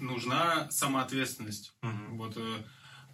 нужна 0.00 0.70
самоответственность. 0.70 1.72
Мгм. 1.82 2.16
Вот 2.18 2.32
э, 2.36 2.62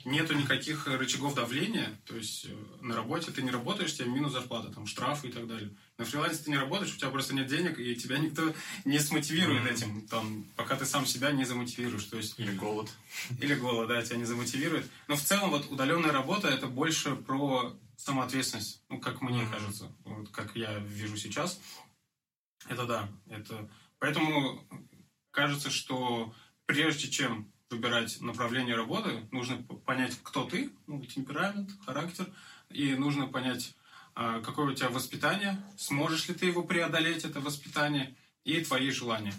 нету 0.05 0.35
никаких 0.35 0.87
рычагов 0.87 1.35
давления, 1.35 2.01
то 2.07 2.17
есть 2.17 2.47
э, 2.47 2.55
на 2.81 2.95
работе 2.95 3.31
ты 3.31 3.43
не 3.43 3.51
работаешь, 3.51 3.95
тебе 3.95 4.09
минус 4.09 4.33
зарплата, 4.33 4.73
там 4.73 4.87
штрафы 4.87 5.29
и 5.29 5.33
так 5.33 5.47
далее. 5.47 5.75
На 5.99 6.05
фрилансе 6.05 6.45
ты 6.45 6.51
не 6.51 6.57
работаешь, 6.57 6.95
у 6.95 6.99
тебя 6.99 7.11
просто 7.11 7.35
нет 7.35 7.47
денег, 7.47 7.79
и 7.79 7.97
тебя 7.97 8.19
никто 8.19 8.55
не 8.85 8.99
смотивирует 8.99 9.63
Мгм. 9.65 9.73
этим, 9.73 10.07
там, 10.09 10.45
пока 10.57 10.77
ты 10.77 10.85
сам 10.85 11.07
себя 11.07 11.33
не 11.33 11.45
замотивируешь. 11.45 12.05
То 12.05 12.17
есть 12.17 12.39
Или 12.39 12.53
голод. 12.53 12.91
или 13.39 13.55
голод, 13.55 13.89
да, 13.89 14.03
тебя 14.03 14.17
не 14.17 14.25
замотивирует. 14.25 14.89
Но 15.09 15.17
в 15.17 15.23
целом 15.23 15.51
вот 15.51 15.71
удаленная 15.71 16.13
работа 16.13 16.49
это 16.49 16.67
больше 16.67 17.17
про 17.17 17.77
самоответственность, 17.97 18.83
ну, 18.89 19.01
как 19.01 19.21
мне 19.21 19.43
Мгм. 19.43 19.53
кажется, 19.53 19.93
вот 20.05 20.29
как 20.31 20.55
я 20.57 20.79
вижу 20.79 21.17
сейчас. 21.17 21.61
Это 22.69 22.87
да, 22.87 23.09
это... 23.29 23.69
Поэтому 23.99 24.67
кажется, 25.31 25.71
что 25.71 26.33
прежде 26.67 27.09
чем 27.11 27.53
выбирать 27.71 28.21
направление 28.21 28.75
работы, 28.75 29.27
нужно 29.31 29.63
понять, 29.85 30.19
кто 30.23 30.45
ты, 30.45 30.71
ну, 30.87 31.05
темперамент, 31.05 31.71
характер, 31.85 32.27
и 32.71 32.95
нужно 32.95 33.27
понять, 33.27 33.75
а, 34.15 34.41
какое 34.41 34.73
у 34.73 34.75
тебя 34.75 34.89
воспитание, 34.89 35.63
сможешь 35.77 36.29
ли 36.29 36.35
ты 36.35 36.47
его 36.47 36.63
преодолеть, 36.63 37.25
это 37.25 37.41
воспитание, 37.41 38.17
и 38.45 38.61
твои 38.65 38.91
желания. 38.91 39.35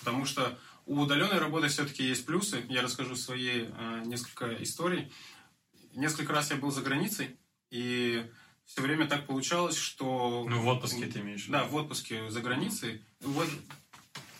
Потому 0.00 0.26
что 0.26 0.58
у 0.84 1.00
удаленной 1.00 1.38
работы 1.38 1.68
все-таки 1.68 2.04
есть 2.04 2.26
плюсы. 2.26 2.64
Я 2.68 2.82
расскажу 2.82 3.16
свои 3.16 3.66
э, 3.66 4.02
несколько 4.04 4.62
историй. 4.62 5.12
Несколько 5.94 6.32
раз 6.32 6.50
я 6.50 6.56
был 6.56 6.70
за 6.70 6.82
границей, 6.82 7.36
и 7.70 8.26
все 8.64 8.82
время 8.82 9.06
так 9.06 9.26
получалось, 9.26 9.76
что... 9.76 10.46
Ну, 10.48 10.60
в 10.60 10.66
отпуске 10.66 11.06
ты 11.06 11.20
имеешь. 11.20 11.46
Да, 11.46 11.64
в 11.64 11.74
отпуске 11.74 12.30
за 12.30 12.40
границей. 12.40 13.04
Вот, 13.20 13.48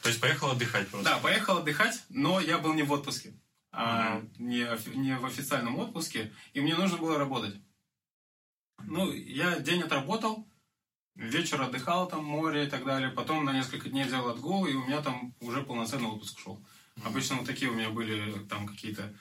То 0.02 0.08
есть 0.08 0.20
поехал 0.20 0.50
отдыхать 0.50 0.88
просто. 0.88 1.10
да, 1.10 1.18
поехал 1.18 1.58
отдыхать, 1.58 2.02
но 2.08 2.40
я 2.40 2.58
был 2.58 2.74
не 2.74 2.82
в 2.82 2.90
отпуске, 2.90 3.34
а 3.70 4.20
не, 4.36 4.66
не 4.96 5.16
в 5.16 5.24
официальном 5.24 5.78
отпуске, 5.78 6.32
и 6.52 6.60
мне 6.60 6.74
нужно 6.74 6.98
было 6.98 7.18
работать. 7.18 7.54
Ну, 8.84 9.12
я 9.12 9.60
день 9.60 9.82
отработал, 9.82 10.48
вечер 11.14 11.62
отдыхал, 11.62 12.08
там 12.08 12.24
море 12.24 12.66
и 12.66 12.68
так 12.68 12.84
далее, 12.84 13.10
потом 13.10 13.44
на 13.44 13.52
несколько 13.52 13.88
дней 13.88 14.04
взял 14.04 14.28
отгул, 14.28 14.66
и 14.66 14.74
у 14.74 14.84
меня 14.84 15.02
там 15.02 15.34
уже 15.40 15.62
полноценный 15.62 16.08
отпуск 16.08 16.40
шел. 16.40 16.60
Обычно 17.04 17.36
вот 17.36 17.46
такие 17.46 17.70
у 17.70 17.74
меня 17.74 17.90
были 17.90 18.44
там 18.46 18.66
какие-то 18.66 19.14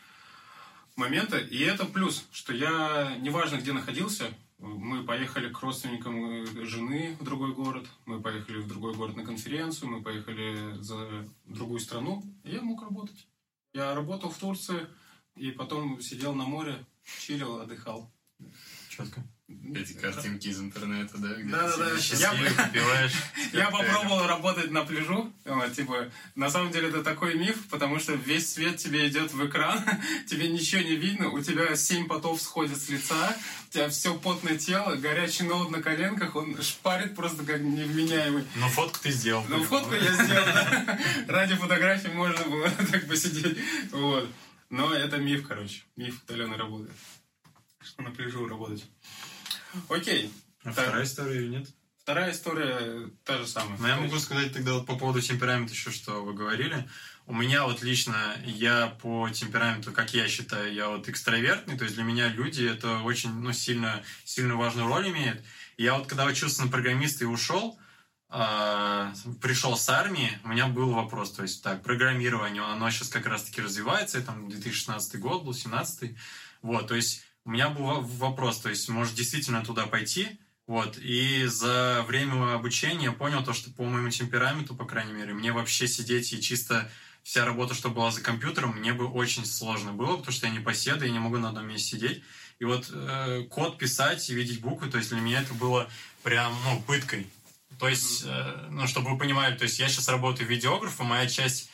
моменты, 0.95 1.39
и 1.39 1.61
это 1.61 1.85
плюс, 1.85 2.25
что 2.31 2.53
я, 2.53 3.15
неважно 3.19 3.57
где 3.57 3.71
находился, 3.71 4.33
мы 4.61 5.03
поехали 5.03 5.51
к 5.51 5.59
родственникам 5.59 6.25
э, 6.25 6.65
жены 6.65 7.17
в 7.19 7.23
другой 7.23 7.53
город, 7.53 7.87
мы 8.05 8.21
поехали 8.21 8.59
в 8.59 8.67
другой 8.67 8.93
город 8.93 9.17
на 9.17 9.25
конференцию, 9.25 9.89
мы 9.89 10.03
поехали 10.03 10.75
за 10.81 11.27
другую 11.45 11.79
страну, 11.79 12.23
и 12.43 12.51
я 12.51 12.61
мог 12.61 12.83
работать. 12.83 13.27
Я 13.73 13.95
работал 13.95 14.29
в 14.29 14.37
Турции, 14.37 14.87
и 15.35 15.51
потом 15.51 15.99
сидел 15.99 16.35
на 16.35 16.45
море, 16.45 16.85
чилил, 17.03 17.61
отдыхал. 17.61 18.11
Четко. 18.89 19.23
Эти 19.75 19.93
картинки 19.93 20.47
из 20.47 20.59
интернета, 20.59 21.17
да? 21.17 21.33
где 21.33 21.49
Да-да-да. 21.51 21.95
ты 21.95 22.01
сидишь. 22.01 22.19
Я- 22.19 22.31
попиваешь. 22.65 23.13
Я 23.53 23.69
попробовал 23.69 24.27
работать 24.27 24.69
на 24.71 24.83
пляжу. 24.83 25.31
Типа, 25.75 26.09
на 26.35 26.49
самом 26.49 26.71
деле 26.71 26.89
это 26.89 27.03
такой 27.03 27.35
миф, 27.35 27.67
потому 27.69 27.99
что 27.99 28.13
весь 28.13 28.51
свет 28.53 28.77
тебе 28.77 29.07
идет 29.07 29.31
в 29.33 29.47
экран, 29.47 29.81
тебе 30.27 30.49
ничего 30.49 30.81
не 30.81 30.95
видно, 30.95 31.29
у 31.29 31.41
тебя 31.41 31.75
семь 31.75 32.07
потов 32.07 32.41
сходит 32.41 32.77
с 32.77 32.89
лица, 32.89 33.35
у 33.69 33.73
тебя 33.73 33.89
все 33.89 34.13
потное 34.15 34.57
тело, 34.57 34.95
горячий 34.95 35.43
ноут 35.43 35.71
на 35.71 35.81
коленках, 35.81 36.35
он 36.35 36.61
шпарит 36.61 37.15
просто 37.15 37.43
как 37.45 37.61
невменяемый. 37.61 38.45
Но 38.55 38.67
фотку 38.67 38.99
ты 39.03 39.11
сделал. 39.11 39.45
Ну, 39.47 39.63
фотку 39.63 39.93
я 39.93 40.11
сделал, 40.11 40.45
да. 40.45 40.99
Ради 41.27 41.55
фотографии 41.55 42.09
можно 42.09 42.43
было 42.45 42.69
так 42.91 43.07
посидеть. 43.07 43.57
Вот. 43.91 44.29
Но 44.69 44.93
это 44.93 45.17
миф, 45.17 45.47
короче. 45.47 45.83
Миф 45.95 46.21
удаленной 46.23 46.57
работы. 46.57 46.89
Что 47.83 48.03
на 48.03 48.11
пляжу 48.11 48.47
работать. 48.47 48.85
Окей. 49.89 50.31
А 50.63 50.73
Так. 50.73 50.85
вторая 50.85 51.03
история 51.03 51.41
или 51.41 51.47
нет? 51.47 51.67
Вторая 52.01 52.31
история 52.31 53.09
та 53.23 53.37
же 53.37 53.47
самая. 53.47 53.77
Но 53.77 53.87
я 53.87 53.95
могу 53.97 54.17
сказать 54.19 54.53
тогда 54.53 54.73
вот 54.73 54.85
по 54.85 54.95
поводу 54.95 55.21
темперамента 55.21 55.73
еще, 55.73 55.91
что 55.91 56.23
вы 56.23 56.33
говорили. 56.33 56.87
У 57.27 57.33
меня 57.33 57.63
вот 57.65 57.83
лично, 57.83 58.35
я 58.43 58.87
по 59.01 59.29
темпераменту, 59.29 59.91
как 59.91 60.13
я 60.13 60.27
считаю, 60.27 60.73
я 60.73 60.89
вот 60.89 61.07
экстравертный, 61.07 61.77
то 61.77 61.83
есть 61.83 61.95
для 61.95 62.03
меня 62.03 62.27
люди 62.27 62.65
это 62.65 62.99
очень, 62.99 63.31
ну, 63.31 63.53
сильно, 63.53 64.01
сильно 64.25 64.55
важную 64.55 64.87
роль 64.87 65.09
имеет. 65.09 65.43
Я 65.77 65.93
вот 65.95 66.07
когда 66.07 66.25
учился 66.25 66.63
на 66.63 66.71
программиста 66.71 67.23
и 67.23 67.27
ушел, 67.27 67.79
а, 68.29 69.13
пришел 69.41 69.77
с 69.77 69.87
армии, 69.87 70.39
у 70.43 70.49
меня 70.49 70.67
был 70.67 70.91
вопрос, 70.91 71.31
то 71.33 71.43
есть 71.43 71.61
так, 71.63 71.83
программирование, 71.83 72.63
оно 72.63 72.89
сейчас 72.89 73.09
как 73.09 73.25
раз-таки 73.27 73.61
развивается, 73.61 74.19
и 74.19 74.23
там 74.23 74.49
2016 74.49 75.19
год 75.19 75.43
был, 75.43 75.53
17 75.53 76.15
вот, 76.61 76.87
то 76.87 76.95
есть 76.95 77.23
у 77.45 77.49
меня 77.49 77.69
был 77.69 78.01
вопрос, 78.01 78.59
то 78.59 78.69
есть, 78.69 78.87
может 78.89 79.15
действительно 79.15 79.63
туда 79.63 79.87
пойти, 79.87 80.39
вот, 80.67 80.97
и 80.97 81.45
за 81.45 82.05
время 82.07 82.53
обучения 82.53 83.05
я 83.05 83.11
понял 83.11 83.43
то, 83.43 83.53
что 83.53 83.71
по 83.71 83.83
моему 83.83 84.09
темпераменту, 84.09 84.75
по 84.75 84.85
крайней 84.85 85.13
мере, 85.13 85.33
мне 85.33 85.51
вообще 85.51 85.87
сидеть 85.87 86.31
и 86.33 86.41
чисто 86.41 86.89
вся 87.23 87.45
работа, 87.45 87.73
что 87.73 87.89
была 87.89 88.11
за 88.11 88.21
компьютером, 88.21 88.77
мне 88.77 88.93
бы 88.93 89.05
очень 89.07 89.45
сложно 89.45 89.93
было, 89.93 90.17
потому 90.17 90.31
что 90.31 90.47
я 90.47 90.53
не 90.53 90.59
поседа, 90.59 91.05
я 91.05 91.11
не 91.11 91.19
могу 91.19 91.37
на 91.37 91.49
одном 91.49 91.67
месте 91.67 91.97
сидеть. 91.97 92.23
И 92.59 92.63
вот 92.63 92.89
э, 92.91 93.43
код 93.49 93.79
писать 93.79 94.29
и 94.29 94.35
видеть 94.35 94.61
буквы, 94.61 94.89
то 94.89 94.97
есть 94.97 95.09
для 95.09 95.19
меня 95.19 95.41
это 95.41 95.53
было 95.55 95.89
прям, 96.23 96.55
ну, 96.63 96.81
пыткой. 96.81 97.27
То 97.79 97.87
есть, 97.87 98.23
э, 98.25 98.67
ну, 98.69 98.85
чтобы 98.85 99.11
вы 99.11 99.17
понимали, 99.17 99.57
то 99.57 99.63
есть 99.63 99.79
я 99.79 99.89
сейчас 99.89 100.09
работаю 100.09 100.47
видеографом, 100.47 101.07
моя 101.07 101.27
часть 101.27 101.70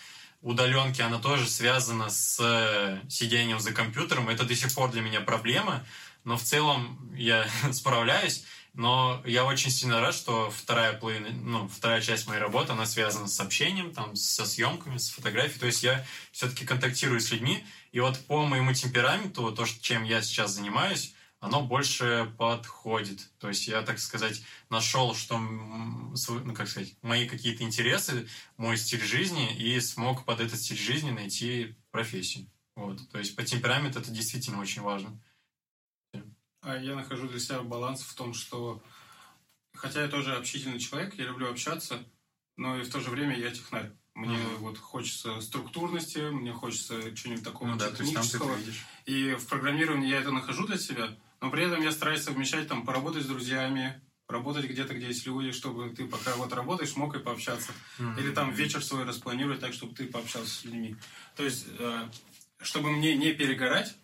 удаленки, 0.48 1.02
она 1.02 1.20
тоже 1.20 1.48
связана 1.50 2.10
с 2.10 2.38
э, 2.40 3.02
сидением 3.10 3.60
за 3.60 3.74
компьютером. 3.74 4.30
Это 4.30 4.46
до 4.46 4.56
сих 4.56 4.74
пор 4.74 4.90
для 4.92 5.02
меня 5.02 5.20
проблема, 5.20 5.86
но 6.24 6.38
в 6.38 6.42
целом 6.42 6.98
я 7.16 7.46
справляюсь. 7.74 8.46
Но 8.74 9.22
я 9.26 9.44
очень 9.44 9.72
сильно 9.72 10.00
рад, 10.00 10.14
что 10.14 10.52
вторая 10.52 10.94
половина, 10.94 11.30
ну, 11.32 11.68
вторая 11.68 12.00
часть 12.00 12.28
моей 12.28 12.40
работы, 12.40 12.74
она 12.74 12.86
связана 12.86 13.28
с 13.28 13.40
общением, 13.40 13.92
там, 13.92 14.16
со 14.16 14.46
съемками, 14.46 14.98
с 14.98 15.10
фотографией. 15.10 15.60
То 15.60 15.66
есть 15.66 15.84
я 15.84 16.06
все-таки 16.32 16.64
контактирую 16.64 17.20
с 17.20 17.32
людьми. 17.32 17.66
И 17.92 18.00
вот 18.00 18.18
по 18.28 18.46
моему 18.46 18.74
темпераменту, 18.74 19.52
то, 19.52 19.66
чем 19.82 20.04
я 20.04 20.22
сейчас 20.22 20.52
занимаюсь, 20.52 21.14
оно 21.40 21.62
больше 21.62 22.34
подходит. 22.38 23.30
То 23.40 23.50
есть 23.50 23.68
я, 23.68 23.82
так 23.84 24.00
сказать, 24.00 24.44
нашел, 24.70 25.14
что, 25.14 25.38
ну, 25.38 26.54
как 26.54 26.68
сказать, 26.68 26.96
мои 27.02 27.28
какие-то 27.28 27.64
интересы, 27.64 28.28
мой 28.58 28.78
стиль 28.78 29.04
жизни, 29.04 29.56
и 29.56 29.80
смог 29.80 30.26
под 30.26 30.40
этот 30.40 30.60
стиль 30.60 30.78
жизни 30.78 31.12
найти 31.12 31.76
профессию. 31.92 32.48
Вот. 32.76 33.08
То 33.10 33.20
есть 33.20 33.36
по 33.36 33.44
темпераменту 33.44 34.00
это 34.00 34.12
действительно 34.12 34.60
очень 34.60 34.82
важно. 34.82 35.20
А 36.62 36.76
я 36.76 36.96
нахожу 36.96 37.28
для 37.28 37.40
себя 37.40 37.62
баланс 37.62 38.02
в 38.02 38.14
том, 38.16 38.34
что 38.34 38.84
хотя 39.74 40.02
я 40.02 40.08
тоже 40.08 40.36
общительный 40.36 40.80
человек, 40.80 41.14
я 41.16 41.26
люблю 41.26 41.50
общаться, 41.50 42.04
но 42.58 42.78
и 42.78 42.84
в 42.84 42.92
то 42.92 43.00
же 43.00 43.10
время 43.10 43.38
я 43.38 43.52
технарь. 43.52 43.92
Мне 44.16 44.36
mm-hmm. 44.36 44.58
вот 44.58 44.80
хочется 44.80 45.40
структурности, 45.42 46.18
мне 46.32 46.52
хочется 46.52 47.16
чего-нибудь 47.16 47.46
такого 47.46 47.70
ну, 47.70 47.78
да, 47.78 47.92
технического. 47.92 48.58
И 49.06 49.36
в 49.36 49.48
программировании 49.48 50.10
я 50.10 50.20
это 50.20 50.32
нахожу 50.32 50.66
для 50.66 50.80
себя, 50.80 51.16
но 51.42 51.52
при 51.52 51.66
этом 51.66 51.82
я 51.82 51.92
стараюсь 51.92 52.24
совмещать, 52.24 52.68
там, 52.68 52.86
поработать 52.86 53.24
с 53.24 53.28
друзьями, 53.28 54.02
поработать 54.26 54.66
где-то, 54.66 54.94
где 54.94 55.08
есть 55.08 55.26
люди, 55.26 55.52
чтобы 55.52 55.90
ты 55.90 56.06
пока 56.06 56.36
вот 56.36 56.52
работаешь, 56.54 56.96
мог 56.96 57.16
и 57.16 57.20
пообщаться. 57.20 57.72
Mm-hmm. 57.98 58.20
Или 58.20 58.32
там 58.34 58.52
вечер 58.52 58.84
свой 58.84 59.04
распланировать 59.04 59.62
так, 59.62 59.74
чтобы 59.74 59.96
ты 59.96 60.06
пообщался 60.06 60.50
с 60.50 60.66
людьми. 60.66 60.96
То 61.36 61.44
есть, 61.44 61.66
э, 61.80 62.10
чтобы 62.62 62.92
мне 62.92 63.16
не 63.16 63.32
перегорать, 63.34 63.96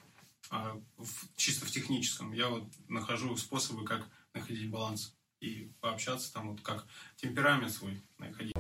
а 0.50 0.80
чисто 1.36 1.66
в 1.66 1.72
техническом, 1.72 2.32
я 2.32 2.48
вот 2.48 2.64
нахожу 2.88 3.36
способы, 3.38 3.86
как 3.86 4.08
находить 4.34 4.70
баланс 4.70 5.16
и 5.40 5.72
пообщаться 5.82 6.32
там 6.32 6.52
вот 6.52 6.62
как 6.62 6.86
темперамент 7.18 7.72
свой 7.72 8.02
находить. 8.18 8.56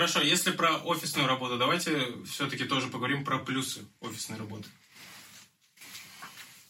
Хорошо, 0.00 0.22
если 0.22 0.50
про 0.50 0.78
офисную 0.78 1.28
работу, 1.28 1.58
давайте 1.58 2.24
все-таки 2.24 2.64
тоже 2.64 2.86
поговорим 2.86 3.22
про 3.22 3.38
плюсы 3.38 3.80
офисной 4.00 4.38
работы. 4.38 4.66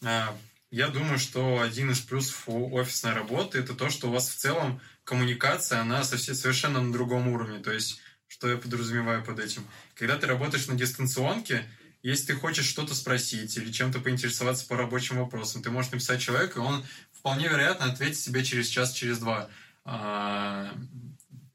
А, 0.03 0.37
я 0.69 0.89
думаю, 0.89 1.17
что 1.17 1.61
один 1.61 1.91
из 1.91 2.01
плюсов 2.01 2.43
офисной 2.47 3.13
работы 3.13 3.59
это 3.59 3.73
то, 3.73 3.89
что 3.89 4.09
у 4.09 4.11
вас 4.11 4.27
в 4.27 4.35
целом 4.35 4.81
коммуникация, 5.05 5.79
она 5.79 6.03
совершенно 6.03 6.81
на 6.81 6.91
другом 6.91 7.29
уровне. 7.29 7.59
То 7.59 7.71
есть, 7.71 8.01
что 8.27 8.49
я 8.49 8.57
подразумеваю 8.57 9.23
под 9.23 9.39
этим? 9.39 9.65
Когда 9.95 10.17
ты 10.17 10.27
работаешь 10.27 10.67
на 10.67 10.75
дистанционке, 10.75 11.63
если 12.03 12.33
ты 12.33 12.35
хочешь 12.35 12.67
что-то 12.67 12.93
спросить 12.93 13.55
или 13.55 13.71
чем-то 13.71 14.01
поинтересоваться 14.01 14.65
по 14.65 14.75
рабочим 14.75 15.19
вопросам, 15.19 15.63
ты 15.63 15.71
можешь 15.71 15.93
написать 15.93 16.19
человеку, 16.19 16.59
и 16.59 16.63
он 16.63 16.85
вполне 17.13 17.47
вероятно 17.47 17.85
ответит 17.85 18.19
тебе 18.19 18.43
через 18.43 18.67
час, 18.67 18.91
через 18.91 19.19
два. 19.19 19.49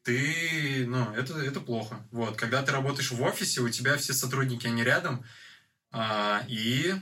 Ты, 0.07 0.85
ну, 0.87 1.13
это, 1.15 1.37
это 1.41 1.59
плохо. 1.59 2.07
Вот, 2.13 2.37
когда 2.37 2.63
ты 2.63 2.71
работаешь 2.71 3.11
в 3.11 3.21
офисе, 3.23 3.61
у 3.61 3.69
тебя 3.69 3.97
все 3.97 4.15
сотрудники, 4.15 4.69
они 4.69 4.85
рядом, 4.85 5.25
а, 5.91 6.45
и 6.47 6.95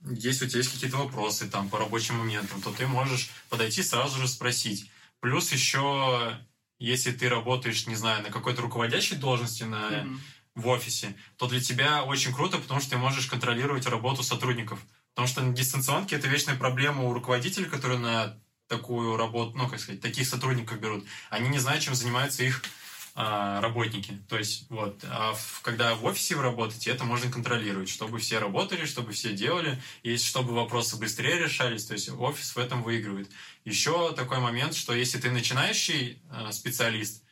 если 0.00 0.46
у 0.46 0.48
тебя 0.48 0.60
есть 0.60 0.72
какие-то 0.72 0.96
вопросы 0.96 1.50
там 1.50 1.68
по 1.68 1.78
рабочим 1.78 2.14
моментам, 2.14 2.62
то 2.62 2.72
ты 2.72 2.86
можешь 2.86 3.28
подойти 3.50 3.82
сразу 3.82 4.18
же 4.18 4.26
спросить. 4.26 4.90
Плюс 5.20 5.52
еще, 5.52 6.38
если 6.78 7.12
ты 7.12 7.28
работаешь, 7.28 7.86
не 7.86 7.94
знаю, 7.94 8.22
на 8.22 8.30
какой-то 8.30 8.62
руководящей 8.62 9.18
должности 9.18 9.64
на, 9.64 9.90
mm-hmm. 9.90 10.18
в 10.54 10.68
офисе, 10.68 11.14
то 11.36 11.48
для 11.48 11.60
тебя 11.60 12.04
очень 12.04 12.32
круто, 12.32 12.56
потому 12.56 12.80
что 12.80 12.92
ты 12.92 12.96
можешь 12.96 13.26
контролировать 13.26 13.84
работу 13.84 14.22
сотрудников. 14.22 14.80
Потому 15.14 15.28
что 15.28 15.42
на 15.42 15.52
дистанционке 15.52 16.16
это 16.16 16.26
вечная 16.26 16.56
проблема 16.56 17.02
у 17.02 17.12
руководителя, 17.12 17.68
который 17.68 17.98
на 17.98 18.40
такую 18.68 19.16
работу, 19.16 19.56
ну, 19.56 19.68
как 19.68 19.80
сказать, 19.80 20.00
таких 20.00 20.26
сотрудников 20.26 20.80
берут, 20.80 21.04
они 21.30 21.48
не 21.48 21.58
знают, 21.58 21.82
чем 21.82 21.94
занимаются 21.94 22.42
их 22.42 22.62
а, 23.18 23.62
работники. 23.62 24.20
То 24.28 24.36
есть, 24.36 24.66
вот, 24.68 25.02
а 25.04 25.32
в, 25.32 25.62
когда 25.62 25.94
в 25.94 26.04
офисе 26.04 26.36
вы 26.36 26.42
работаете, 26.42 26.90
это 26.90 27.04
можно 27.04 27.30
контролировать, 27.30 27.88
чтобы 27.88 28.18
все 28.18 28.38
работали, 28.38 28.84
чтобы 28.84 29.12
все 29.12 29.32
делали, 29.32 29.80
и 30.02 30.18
чтобы 30.18 30.52
вопросы 30.52 30.96
быстрее 30.96 31.38
решались, 31.38 31.86
то 31.86 31.94
есть 31.94 32.10
офис 32.10 32.54
в 32.54 32.58
этом 32.58 32.82
выигрывает. 32.82 33.30
Еще 33.64 34.12
такой 34.14 34.38
момент, 34.38 34.74
что 34.74 34.94
если 34.94 35.18
ты 35.18 35.30
начинающий 35.30 36.20
а, 36.30 36.52
специалист, 36.52 37.22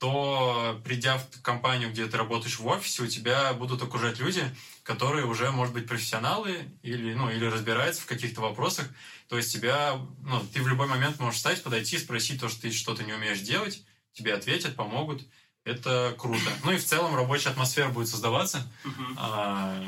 то 0.00 0.80
придя 0.82 1.18
в 1.18 1.42
компанию, 1.42 1.90
где 1.90 2.06
ты 2.06 2.16
работаешь 2.16 2.58
в 2.58 2.66
офисе, 2.66 3.02
у 3.02 3.06
тебя 3.06 3.52
будут 3.52 3.82
окружать 3.82 4.18
люди, 4.18 4.42
которые 4.82 5.26
уже, 5.26 5.50
может 5.50 5.74
быть, 5.74 5.86
профессионалы 5.86 6.64
или, 6.82 7.12
ну, 7.12 7.30
или 7.30 7.44
разбираются 7.44 8.00
в 8.00 8.06
каких-то 8.06 8.40
вопросах. 8.40 8.88
То 9.28 9.36
есть 9.36 9.52
тебя, 9.52 10.00
ну, 10.22 10.40
ты 10.54 10.62
в 10.62 10.68
любой 10.68 10.86
момент 10.86 11.20
можешь 11.20 11.36
встать, 11.36 11.62
подойти, 11.62 11.98
спросить 11.98 12.40
то, 12.40 12.48
что 12.48 12.62
ты 12.62 12.72
что-то 12.72 13.04
не 13.04 13.12
умеешь 13.12 13.40
делать, 13.40 13.84
тебе 14.14 14.32
ответят, 14.32 14.74
помогут. 14.74 15.22
Это 15.64 16.14
круто. 16.16 16.50
Ну 16.64 16.72
и 16.72 16.78
в 16.78 16.84
целом 16.84 17.14
рабочая 17.14 17.50
атмосфера 17.50 17.90
будет 17.90 18.08
создаваться. 18.08 18.66
Uh-huh. 18.84 19.14
А, 19.18 19.84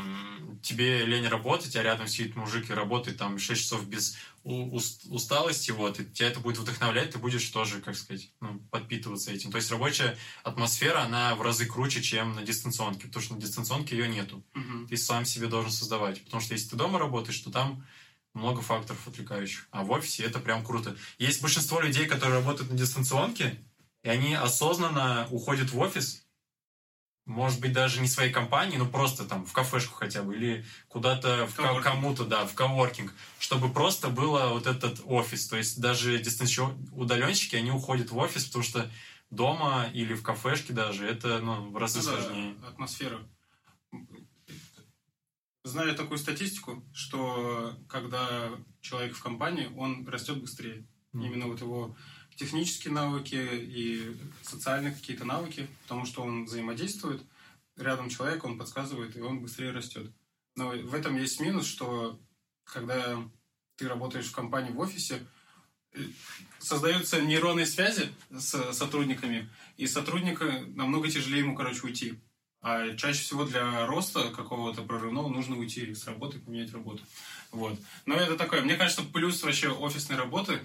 тебе 0.62 1.06
лень 1.06 1.26
работать, 1.26 1.74
а 1.74 1.82
рядом 1.82 2.06
сидит 2.06 2.36
мужик 2.36 2.68
и 2.68 2.74
работает 2.74 3.16
там 3.16 3.38
6 3.38 3.62
часов 3.62 3.86
без 3.86 4.18
усталости, 4.44 5.70
вот, 5.70 6.00
и 6.00 6.04
тебя 6.04 6.28
это 6.28 6.40
будет 6.40 6.58
вдохновлять, 6.58 7.10
ты 7.10 7.18
будешь 7.18 7.48
тоже, 7.50 7.80
как 7.80 7.96
сказать, 7.96 8.30
ну, 8.40 8.60
подпитываться 8.70 9.30
этим. 9.30 9.50
То 9.50 9.58
есть 9.58 9.70
рабочая 9.70 10.16
атмосфера, 10.42 11.02
она 11.02 11.34
в 11.34 11.42
разы 11.42 11.66
круче, 11.66 12.02
чем 12.02 12.34
на 12.34 12.42
дистанционке, 12.42 13.06
потому 13.06 13.22
что 13.22 13.34
на 13.34 13.40
дистанционке 13.40 13.96
ее 13.96 14.08
нету. 14.08 14.44
Uh-huh. 14.54 14.88
Ты 14.88 14.96
сам 14.96 15.24
себе 15.24 15.46
должен 15.46 15.70
создавать. 15.70 16.22
Потому 16.24 16.40
что 16.40 16.54
если 16.54 16.70
ты 16.70 16.76
дома 16.76 16.98
работаешь, 16.98 17.38
то 17.38 17.50
там 17.50 17.84
много 18.34 18.62
факторов 18.62 19.06
отвлекающих. 19.06 19.68
А 19.70 19.84
в 19.84 19.90
офисе 19.90 20.24
это 20.24 20.38
прям 20.40 20.64
круто. 20.64 20.96
Есть 21.18 21.42
большинство 21.42 21.80
людей, 21.80 22.06
которые 22.06 22.38
работают 22.38 22.70
на 22.70 22.76
дистанционке, 22.76 23.58
и 24.02 24.08
они 24.08 24.34
осознанно 24.34 25.28
уходят 25.30 25.70
в 25.70 25.78
офис, 25.78 26.26
может 27.24 27.60
быть, 27.60 27.72
даже 27.72 28.00
не 28.00 28.08
своей 28.08 28.32
компании, 28.32 28.76
но 28.76 28.86
просто 28.86 29.24
там 29.24 29.46
в 29.46 29.52
кафешку 29.52 29.94
хотя 29.94 30.22
бы, 30.22 30.34
или 30.34 30.64
куда-то 30.88 31.46
в 31.46 31.80
кому-то, 31.80 32.24
да, 32.24 32.46
в 32.46 32.54
коворкинг, 32.54 33.14
чтобы 33.38 33.72
просто 33.72 34.08
было 34.08 34.48
вот 34.48 34.66
этот 34.66 35.00
офис. 35.04 35.46
То 35.46 35.56
есть 35.56 35.80
даже 35.80 36.18
дистанционные 36.18 36.78
удаленщики, 36.92 37.56
они 37.56 37.70
уходят 37.70 38.10
в 38.10 38.18
офис, 38.18 38.46
потому 38.46 38.64
что 38.64 38.90
дома 39.30 39.88
или 39.92 40.14
в 40.14 40.22
кафешке 40.22 40.72
даже 40.72 41.06
это 41.06 41.38
ну, 41.38 41.70
в 41.70 41.76
разы 41.76 41.98
ну, 41.98 42.04
сложнее. 42.04 42.54
Да, 42.60 42.68
атмосфера. 42.68 43.18
Знаю 45.64 45.94
такую 45.94 46.18
статистику, 46.18 46.84
что 46.92 47.78
когда 47.88 48.50
человек 48.80 49.14
в 49.14 49.22
компании, 49.22 49.70
он 49.76 50.06
растет 50.08 50.40
быстрее. 50.40 50.84
Mm. 51.14 51.26
Именно 51.26 51.46
вот 51.46 51.60
его 51.60 51.96
технические 52.36 52.92
навыки 52.92 53.36
и 53.36 54.16
социальные 54.42 54.94
какие-то 54.94 55.24
навыки, 55.24 55.68
потому 55.82 56.06
что 56.06 56.22
он 56.22 56.44
взаимодействует, 56.44 57.22
рядом 57.76 58.08
человек, 58.08 58.44
он 58.44 58.58
подсказывает, 58.58 59.16
и 59.16 59.20
он 59.20 59.40
быстрее 59.40 59.70
растет. 59.70 60.10
Но 60.56 60.70
в 60.70 60.94
этом 60.94 61.16
есть 61.16 61.40
минус, 61.40 61.66
что 61.66 62.20
когда 62.64 63.18
ты 63.76 63.88
работаешь 63.88 64.26
в 64.26 64.34
компании 64.34 64.70
в 64.70 64.78
офисе, 64.80 65.26
э, 65.92 66.00
создаются 66.58 67.20
нейронные 67.20 67.66
связи 67.66 68.12
с 68.30 68.72
сотрудниками, 68.72 69.48
и 69.76 69.86
сотрудника 69.86 70.64
намного 70.74 71.10
тяжелее 71.10 71.40
ему, 71.40 71.56
короче, 71.56 71.82
уйти. 71.84 72.20
А 72.60 72.94
чаще 72.94 73.22
всего 73.22 73.44
для 73.44 73.86
роста 73.86 74.30
какого-то 74.30 74.82
прорывного 74.82 75.28
нужно 75.28 75.56
уйти 75.56 75.94
с 75.94 76.06
работы, 76.06 76.38
поменять 76.38 76.72
работу. 76.72 77.02
Вот. 77.50 77.78
Но 78.06 78.14
это 78.14 78.36
такое. 78.36 78.62
Мне 78.62 78.76
кажется, 78.76 79.02
плюс 79.02 79.42
вообще 79.42 79.68
офисной 79.70 80.16
работы 80.16 80.60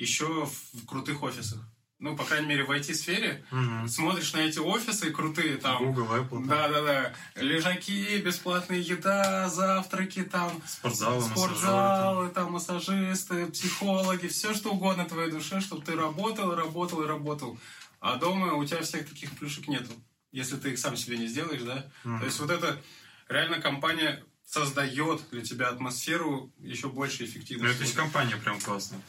еще 0.00 0.46
в 0.46 0.86
крутых 0.86 1.22
офисах. 1.22 1.60
Ну, 1.98 2.16
по 2.16 2.24
крайней 2.24 2.46
мере, 2.46 2.64
в 2.64 2.70
IT-сфере 2.70 3.44
угу. 3.52 3.86
смотришь 3.86 4.32
на 4.32 4.38
эти 4.38 4.58
офисы 4.58 5.10
крутые, 5.10 5.58
там... 5.58 5.92
Google, 5.92 6.14
Apple. 6.14 6.46
Да-да-да. 6.46 7.12
Лежаки, 7.34 8.16
бесплатная 8.18 8.78
еда, 8.78 9.50
завтраки, 9.50 10.22
там... 10.22 10.50
Спортзалы, 10.66 11.20
Спортзалы, 11.20 12.28
массажисты. 12.28 12.34
там, 12.34 12.52
массажисты, 12.52 13.46
психологи, 13.48 14.28
все 14.28 14.54
что 14.54 14.70
угодно 14.70 15.04
твоей 15.04 15.30
душе, 15.30 15.60
чтобы 15.60 15.84
ты 15.84 15.94
работал, 15.94 16.54
работал 16.54 17.02
и 17.02 17.06
работал. 17.06 17.58
А 18.00 18.16
дома 18.16 18.54
у 18.54 18.64
тебя 18.64 18.80
всех 18.80 19.06
таких 19.06 19.32
плюшек 19.32 19.68
нету. 19.68 19.92
если 20.32 20.56
ты 20.56 20.70
их 20.70 20.78
сам 20.78 20.96
себе 20.96 21.18
не 21.18 21.26
сделаешь, 21.26 21.62
да. 21.62 21.84
Мгм. 22.04 22.20
То 22.20 22.24
есть 22.24 22.40
вот 22.40 22.50
это 22.50 22.80
реально 23.28 23.60
компания 23.60 24.24
создает 24.46 25.20
для 25.30 25.42
тебя 25.42 25.68
атмосферу 25.68 26.50
еще 26.58 26.88
больше 26.88 27.24
Ну, 27.24 27.28
эффективности. 27.28 27.74
это 27.74 27.84
есть 27.84 27.94
компания 27.94 28.36
прям 28.36 28.58
классная. 28.58 29.02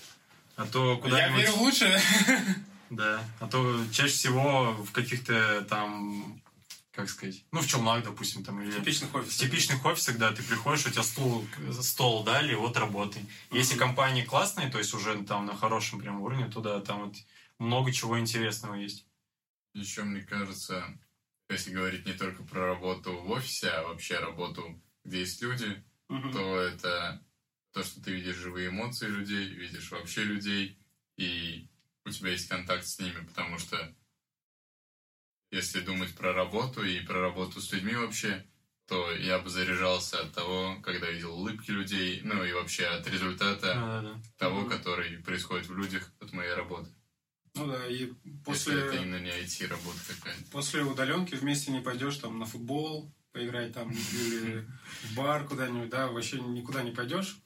А 0.56 0.66
то 0.66 0.92
Я 0.94 0.98
куда-нибудь... 0.98 1.40
верю 1.42 1.52
в 1.54 1.62
лучшее. 1.62 2.00
Да. 2.90 3.24
А 3.40 3.48
то 3.48 3.82
чаще 3.94 4.12
всего 4.14 4.74
в 4.74 4.92
каких-то 4.92 5.62
там, 5.70 6.42
как 6.92 7.10
сказать, 7.10 7.42
ну, 7.54 7.62
в 7.62 7.68
челнах, 7.68 8.04
допустим, 8.04 8.44
там, 8.44 8.62
или... 8.62 8.70
В 8.70 8.76
типичных 8.80 9.12
В 9.14 9.16
офисах. 9.16 9.40
типичных 9.40 9.86
офисах, 9.86 10.18
да, 10.18 10.34
ты 10.34 10.44
приходишь, 10.44 10.86
у 10.86 10.90
тебя 10.90 11.04
стул, 11.04 11.48
стол 11.82 12.26
дали, 12.26 12.54
вот 12.54 12.76
работай. 12.76 13.26
Если 13.50 13.78
компании 13.78 14.24
классные, 14.26 14.70
то 14.70 14.78
есть 14.78 14.94
уже 14.94 15.24
там 15.24 15.46
на 15.46 15.56
хорошем 15.56 16.02
прям 16.02 16.20
уровне, 16.22 16.50
то 16.50 16.60
да, 16.60 16.82
там 16.82 17.06
вот 17.06 17.16
много 17.60 17.94
чего 17.94 18.20
интересного 18.20 18.76
есть. 18.76 19.06
Еще, 19.74 20.04
мне 20.04 20.20
кажется, 20.20 20.84
если 21.48 21.72
говорить 21.74 22.06
не 22.06 22.12
только 22.14 22.44
про 22.44 22.66
работу 22.68 23.14
в 23.22 23.32
офисе, 23.32 23.70
а 23.70 23.88
вообще 23.88 24.20
работу, 24.20 24.78
где 25.06 25.22
есть 25.22 25.42
люди, 25.42 25.82
Мгм. 26.10 26.34
то 26.34 26.60
это 26.60 27.22
то, 27.72 27.84
что 27.84 28.02
ты 28.02 28.12
видишь 28.12 28.36
живые 28.36 28.70
эмоции 28.70 29.08
людей, 29.08 29.48
видишь 29.48 29.92
вообще 29.92 30.24
людей, 30.24 30.78
и 31.18 31.68
у 32.06 32.10
тебя 32.10 32.32
есть 32.32 32.50
контакт 32.50 32.86
с 32.86 33.00
ними, 33.00 33.26
потому 33.26 33.58
что 33.58 33.96
если 35.52 35.82
думать 35.82 36.16
про 36.16 36.34
работу 36.34 36.84
и 36.84 37.00
про 37.02 37.20
работу 37.22 37.62
с 37.62 37.72
людьми 37.72 37.94
вообще, 37.96 38.46
то 38.88 39.12
я 39.12 39.40
бы 39.40 39.50
заряжался 39.50 40.22
от 40.22 40.34
того, 40.34 40.82
когда 40.82 41.10
видел 41.10 41.34
улыбки 41.36 41.72
людей, 41.72 42.22
ну 42.24 42.44
и 42.44 42.52
вообще 42.54 42.86
от 42.86 43.08
результата 43.08 43.74
Да-да-да. 43.74 44.22
того, 44.38 44.62
Мгм. 44.62 44.70
который 44.70 45.18
происходит 45.20 45.68
в 45.68 45.76
людях 45.78 46.12
от 46.20 46.34
моей 46.34 46.54
работы. 46.54 46.90
Ну 47.54 47.68
да, 47.68 47.86
и 47.86 48.12
Если 48.24 48.74
это 48.78 48.96
после, 48.96 49.02
именно 49.02 49.20
не 49.20 49.30
IT-работа 49.30 50.00
какая-то. 50.08 50.52
после 50.52 50.84
удаленки 50.84 51.36
вместе 51.36 51.72
не 51.72 51.82
пойдешь 51.82 52.18
там 52.18 52.40
на 52.40 52.46
футбол 52.46 53.12
поиграть 53.34 53.74
там 53.74 53.92
или 53.92 54.66
в 55.04 55.16
бар 55.16 55.46
куда-нибудь, 55.48 55.90
да, 55.90 56.08
вообще 56.08 56.40
никуда 56.40 56.82
не 56.82 56.92
пойдешь. 56.92 57.40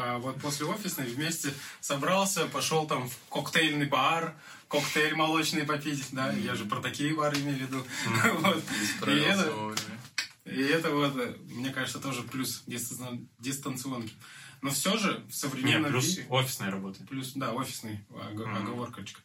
А 0.00 0.18
вот 0.18 0.40
после 0.40 0.64
офисной 0.64 1.06
вместе 1.06 1.52
собрался, 1.80 2.46
пошел 2.46 2.86
там 2.86 3.08
в 3.10 3.16
коктейльный 3.30 3.86
бар, 3.86 4.36
коктейль 4.68 5.16
молочный 5.16 5.64
попить, 5.64 6.06
да, 6.12 6.32
я 6.32 6.54
же 6.54 6.66
про 6.66 6.80
такие 6.80 7.12
бары 7.16 7.36
имею 7.40 7.58
в 7.58 7.60
виду. 7.62 7.84
Вот. 8.34 8.62
И 9.08 9.10
это, 9.10 9.74
и 10.44 10.60
это 10.62 10.90
вот, 10.92 11.16
э, 11.16 11.36
мне 11.48 11.70
кажется, 11.70 11.98
тоже 11.98 12.22
плюс 12.22 12.62
дистан- 12.68 13.26
дистанционки. 13.40 14.14
Но 14.62 14.70
все 14.70 14.96
же 14.96 15.24
в 15.28 15.34
современном 15.34 15.90
плюс 15.90 16.16
мире... 16.16 16.26
офисная 16.30 16.70
работа. 16.70 17.02
Плюс, 17.08 17.32
да, 17.34 17.52
офисный, 17.52 18.06
ог- 18.10 18.34
Мгм. 18.34 18.54
оговоркочка. 18.54 19.20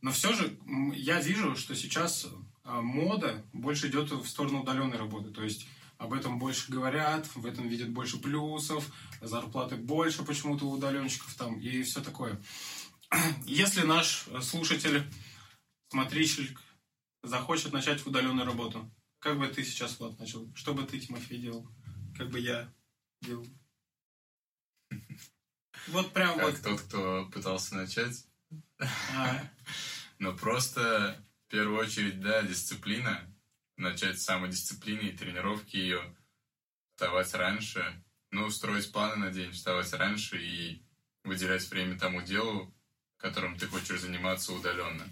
Но 0.00 0.12
все 0.12 0.32
же 0.32 0.56
я 0.94 1.20
вижу, 1.20 1.56
что 1.56 1.74
сейчас 1.74 2.26
а, 2.64 2.80
мода 2.80 3.44
больше 3.52 3.88
идет 3.88 4.10
в 4.12 4.26
сторону 4.26 4.62
удаленной 4.62 4.96
работы. 4.96 5.28
То 5.28 5.44
есть 5.44 5.68
об 6.00 6.14
этом 6.14 6.38
больше 6.38 6.72
говорят, 6.72 7.28
в 7.34 7.44
этом 7.44 7.68
видят 7.68 7.90
больше 7.90 8.18
плюсов, 8.18 8.90
зарплаты 9.20 9.76
больше 9.76 10.24
почему-то 10.24 10.64
у 10.64 10.72
удаленщиков 10.72 11.34
там 11.34 11.60
и 11.60 11.82
все 11.82 12.00
такое. 12.00 12.40
Если 13.44 13.82
наш 13.82 14.24
слушатель, 14.40 15.04
смотритель 15.90 16.56
захочет 17.22 17.74
начать 17.74 18.04
удаленную 18.06 18.46
работу, 18.46 18.90
как 19.18 19.38
бы 19.38 19.46
ты 19.48 19.62
сейчас, 19.62 19.98
Влад, 19.98 20.18
начал? 20.18 20.50
Что 20.54 20.72
бы 20.72 20.84
ты, 20.84 20.98
Тимофей, 20.98 21.38
делал? 21.38 21.70
Как 22.16 22.30
бы 22.30 22.40
я 22.40 22.72
делал? 23.20 23.46
Вот 25.88 26.12
прям 26.12 26.38
вот. 26.38 26.52
Как 26.52 26.62
тот, 26.62 26.80
кто 26.82 27.26
пытался 27.32 27.74
начать. 27.74 28.26
а, 29.16 29.42
Но 30.18 30.34
просто, 30.36 31.24
в 31.46 31.50
первую 31.50 31.78
очередь, 31.78 32.20
да, 32.20 32.42
дисциплина. 32.42 33.26
Начать 33.80 34.20
с 34.20 34.24
самодисциплины 34.24 35.08
и 35.08 35.16
тренировки 35.16 35.76
ее. 35.76 36.14
Вставать 36.94 37.32
раньше. 37.32 38.04
Ну, 38.30 38.50
строить 38.50 38.92
планы 38.92 39.16
на 39.16 39.30
день, 39.30 39.52
вставать 39.52 39.90
раньше 39.94 40.36
и 40.36 40.82
выделять 41.24 41.66
время 41.70 41.98
тому 41.98 42.20
делу, 42.20 42.74
которым 43.16 43.56
ты 43.56 43.66
хочешь 43.66 44.02
заниматься 44.02 44.52
удаленно. 44.52 45.08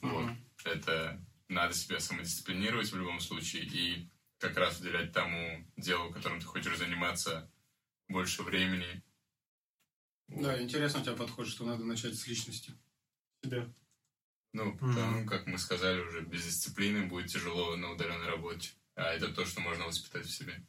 Вот. 0.00 0.24
мгм. 0.24 0.38
Это 0.64 1.22
надо 1.48 1.74
себя 1.74 2.00
самодисциплинировать 2.00 2.90
в 2.90 2.96
любом 2.96 3.20
случае 3.20 3.64
и 3.64 4.08
как 4.38 4.56
раз 4.56 4.80
уделять 4.80 5.12
тому 5.12 5.70
делу, 5.76 6.10
которым 6.10 6.40
ты 6.40 6.46
хочешь 6.46 6.78
заниматься, 6.78 7.50
больше 8.08 8.42
времени. 8.42 9.02
Да, 10.28 10.60
интересно 10.62 11.00
у 11.00 11.04
тебя 11.04 11.14
подход, 11.14 11.46
что 11.46 11.66
надо 11.66 11.84
начать 11.84 12.14
с 12.14 12.26
личности. 12.26 12.72
Себя. 13.44 13.70
Ну, 14.52 14.76
потому, 14.76 15.26
как 15.26 15.46
мы 15.46 15.58
сказали 15.58 16.00
уже, 16.00 16.20
без 16.20 16.44
дисциплины 16.44 17.06
будет 17.06 17.30
тяжело 17.30 17.74
на 17.76 17.90
удаленной 17.92 18.28
работе. 18.28 18.70
А 18.94 19.04
это 19.04 19.28
то, 19.28 19.46
что 19.46 19.60
можно 19.60 19.86
воспитать 19.86 20.26
в 20.26 20.32
себе. 20.32 20.62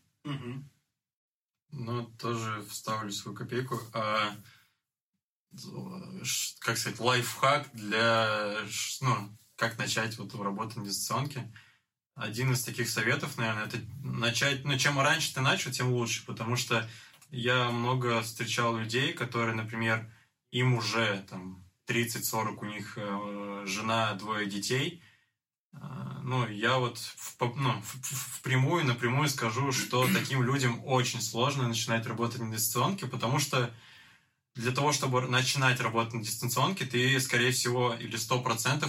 Ну, 1.72 2.06
тоже 2.18 2.64
вставлю 2.70 3.12
свою 3.12 3.36
копейку. 3.36 3.80
А, 3.94 4.36
как 6.60 6.78
сказать, 6.78 7.00
лайфхак 7.00 7.70
для, 7.74 8.58
ну, 9.02 9.38
как 9.56 9.78
начать 9.78 10.18
вот 10.18 10.34
работу 10.36 10.80
на 10.80 10.86
дистанционке. 10.86 11.52
Один 12.16 12.54
из 12.54 12.64
таких 12.64 12.90
советов, 12.90 13.38
наверное, 13.38 13.66
это 13.66 13.80
начать, 14.04 14.64
ну, 14.64 14.78
чем 14.78 15.00
раньше 15.00 15.34
ты 15.34 15.42
начал, 15.42 15.72
тем 15.72 15.92
лучше, 15.92 16.26
потому 16.26 16.56
что 16.56 16.88
я 17.32 17.72
много 17.72 18.22
встречал 18.22 18.78
людей, 18.78 19.14
которые, 19.14 19.56
например, 19.56 20.10
им 20.52 20.76
уже 20.76 21.26
там 21.28 21.63
30-40, 21.88 22.58
у 22.62 22.66
них 22.66 22.94
э, 22.98 23.64
жена, 23.66 24.14
двое 24.14 24.46
детей, 24.46 25.02
а, 25.74 26.20
ну, 26.24 26.48
я 26.48 26.78
вот 26.78 26.98
в, 26.98 27.38
ну, 27.56 27.82
впрямую, 27.82 28.86
напрямую 28.86 29.30
скажу, 29.30 29.72
что 29.72 30.08
таким 30.14 30.44
людям 30.44 30.82
очень 30.86 31.22
сложно 31.22 31.68
начинать 31.68 32.06
работать 32.06 32.42
на 32.42 32.52
дистанционке, 32.52 33.08
потому 33.08 33.40
что 33.40 33.74
для 34.56 34.72
того, 34.72 34.92
чтобы 34.92 35.22
начинать 35.22 35.80
работать 35.80 36.14
на 36.14 36.24
дистанционке, 36.24 36.86
ты, 36.86 37.20
скорее 37.20 37.52
всего, 37.52 37.94
или 37.94 38.18
100% 38.18 38.88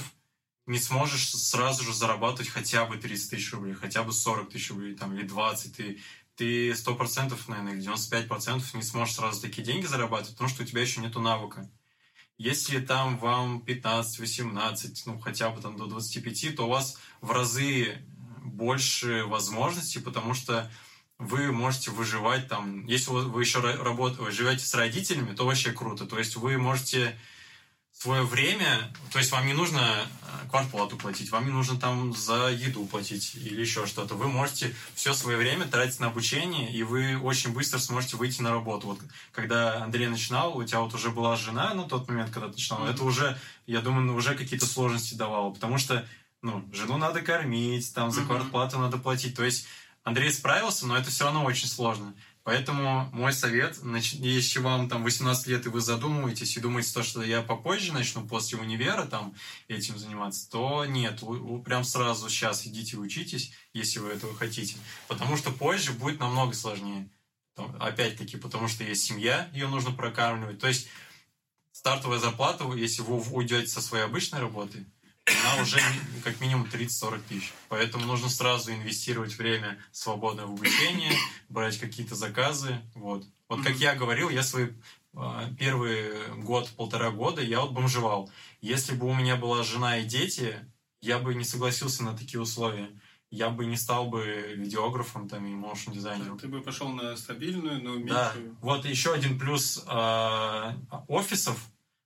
не 0.67 0.79
сможешь 0.79 1.31
сразу 1.31 1.85
же 1.85 1.95
зарабатывать 1.95 2.49
хотя 2.49 2.85
бы 2.85 2.97
30 2.97 3.31
тысяч 3.31 3.53
рублей, 3.53 3.75
хотя 3.75 4.03
бы 4.03 4.13
40 4.13 4.51
тысяч 4.51 4.71
рублей, 4.71 4.95
там, 4.95 5.15
или 5.15 5.27
20. 5.27 5.77
Ты, 5.77 6.01
ты 6.37 6.71
100%, 6.71 7.39
наверное, 7.49 7.75
или 7.75 7.83
95% 7.83 8.63
не 8.75 8.83
сможешь 8.83 9.15
сразу 9.15 9.41
такие 9.41 9.63
деньги 9.63 9.87
зарабатывать, 9.87 10.33
потому 10.33 10.51
что 10.51 10.63
у 10.63 10.67
тебя 10.67 10.83
еще 10.83 11.01
нету 11.01 11.21
навыка. 11.21 11.71
Если 12.37 12.81
там 12.81 13.18
вам 13.18 13.62
15-18, 13.64 15.03
ну 15.07 15.18
хотя 15.18 15.51
бы 15.51 15.61
там 15.61 15.77
до 15.77 15.87
25, 15.87 16.57
то 16.57 16.66
у 16.66 16.68
вас 16.70 16.99
в 17.20 17.31
разы 17.31 17.99
больше 18.42 19.25
возможностей, 19.25 20.01
потому 20.01 20.35
что 20.35 20.70
вы 21.18 21.53
можете 21.53 21.92
выживать 21.92 22.49
там, 22.49 22.87
если 22.87 23.11
вы 23.11 23.40
еще 23.40 23.61
ра- 23.61 23.81
работ- 23.83 24.18
ой, 24.18 24.33
живете 24.33 24.64
с 24.66 24.75
родителями, 24.75 25.35
то 25.35 25.47
вообще 25.47 25.70
круто. 25.70 26.07
То 26.07 26.18
есть 26.18 26.35
вы 26.37 26.59
можете 26.59 27.18
свое 28.05 28.23
время, 28.23 28.93
то 29.11 29.19
есть 29.19 29.33
вам 29.33 29.47
не 29.47 29.55
нужно 29.55 29.81
э, 29.81 30.49
квартплату 30.51 30.99
платить, 30.99 31.31
вам 31.31 31.47
не 31.47 31.53
нужно 31.53 31.81
там 31.81 32.14
за 32.14 32.51
еду 32.51 32.85
платить 32.85 33.35
или 33.35 33.59
еще 33.62 33.87
что-то. 33.87 34.14
Вы 34.14 34.29
можете 34.29 34.75
все 34.95 35.14
свое 35.14 35.38
время 35.38 35.64
тратить 35.67 36.01
на 36.01 36.09
обучение, 36.09 36.71
и 36.71 36.83
вы 36.83 37.19
очень 37.19 37.55
быстро 37.55 37.79
сможете 37.79 38.19
выйти 38.19 38.43
на 38.43 38.51
работу. 38.51 38.88
Вот 38.88 38.99
когда 39.33 39.83
Андрей 39.85 40.09
начинал, 40.09 40.55
у 40.55 40.62
тебя 40.64 40.81
вот 40.81 40.93
уже 40.93 41.09
была 41.09 41.35
жена 41.37 41.73
на 41.73 41.85
тот 41.85 42.07
момент, 42.07 42.31
когда 42.31 42.49
ты 42.49 42.55
начинал, 42.57 42.87
это 42.87 43.03
уже, 43.05 43.38
я 43.67 43.81
думаю, 43.81 44.14
уже 44.14 44.35
какие-то 44.35 44.67
сложности 44.67 45.14
давало, 45.14 45.51
потому 45.55 45.79
что 45.79 46.07
ну, 46.43 46.62
жену 46.75 46.99
надо 46.99 47.23
кормить, 47.23 47.95
там 47.95 48.11
за 48.11 48.21
Мгм. 48.21 48.29
квартплату 48.29 48.79
надо 48.79 48.99
платить. 48.99 49.35
То 49.35 49.45
есть 49.45 49.67
Андрей 50.03 50.31
справился, 50.31 50.87
но 50.87 50.95
это 50.95 51.09
все 51.11 51.25
равно 51.25 51.43
очень 51.45 51.69
сложно. 51.69 52.12
Поэтому 52.45 53.09
мой 53.13 53.33
совет, 53.33 53.79
если 53.83 54.59
вам 54.59 54.91
там 54.91 55.03
18 55.03 55.47
лет 55.47 55.65
и 55.65 55.71
вы 55.71 55.81
задумываетесь 55.81 56.57
и 56.57 56.61
думаете, 56.61 56.93
то, 56.93 57.03
что 57.03 57.23
я 57.23 57.41
попозже 57.41 57.95
начну 57.95 58.27
после 58.29 58.59
универа 58.59 59.07
там 59.07 59.35
этим 59.67 59.99
заниматься, 59.99 60.51
то 60.51 60.85
нет, 60.85 61.23
прям 61.65 61.85
сразу 61.85 62.29
сейчас 62.29 62.67
идите 62.67 62.99
учитесь, 62.99 63.53
если 63.73 63.99
вы 63.99 64.11
этого 64.11 64.37
хотите. 64.37 64.77
Потому 65.09 65.39
что 65.39 65.53
позже 65.53 65.93
будет 65.93 66.21
намного 66.21 66.53
сложнее. 66.53 67.09
Опять-таки, 67.81 68.37
потому 68.37 68.69
что 68.69 68.85
есть 68.85 69.05
семья, 69.05 69.49
ее 69.55 69.69
нужно 69.69 69.93
прокармливать. 69.93 70.59
То 70.59 70.69
есть 70.69 70.89
стартовая 71.73 72.19
зарплата, 72.19 72.71
если 72.75 73.01
вы 73.01 73.23
уйдете 73.33 73.69
со 73.69 73.81
своей 73.81 74.05
обычной 74.05 74.41
работы, 74.41 74.85
она 75.27 75.63
уже 75.63 75.81
как 76.23 76.41
минимум 76.41 76.67
30-40 76.71 77.21
тысяч. 77.29 77.53
Поэтому 77.69 78.05
нужно 78.07 78.29
сразу 78.29 78.73
инвестировать 78.73 79.37
время 79.39 79.79
свободное 79.93 80.47
в 80.47 80.53
обучение, 80.53 81.13
брать 81.49 81.79
какие-то 81.79 82.15
заказы. 82.15 82.79
Вот, 82.95 83.25
вот 83.49 83.63
как 83.63 83.77
я 83.77 83.95
говорил, 83.95 84.29
я 84.29 84.43
свой 84.43 84.75
а, 85.15 85.49
первый 85.59 86.13
год, 86.43 86.69
полтора 86.77 87.11
года 87.11 87.41
я 87.43 87.61
вот 87.61 87.73
бомжевал. 87.73 88.31
Если 88.61 88.95
бы 88.95 89.07
у 89.07 89.15
меня 89.15 89.37
была 89.37 89.63
жена 89.63 89.99
и 89.99 90.05
дети, 90.05 90.57
я 91.01 91.19
бы 91.19 91.35
не 91.35 91.45
согласился 91.45 92.03
на 92.05 92.17
такие 92.17 92.41
условия. 92.41 92.89
Я 93.31 93.49
бы 93.51 93.67
не 93.67 93.77
стал 93.77 94.07
бы 94.07 94.55
видеографом 94.57 95.29
там, 95.29 95.45
и 95.47 95.51
моушн 95.55 95.91
дизайнером. 95.91 96.39
Ты 96.39 96.47
бы 96.47 96.61
пошел 96.61 96.89
на 96.89 97.17
стабильную, 97.17 97.83
но 97.83 97.97
Да, 98.07 98.33
меньшую. 98.35 98.57
вот 98.61 98.85
еще 98.85 99.13
один 99.13 99.39
плюс 99.39 99.83
э, 99.89 100.73
офисов. 101.09 101.59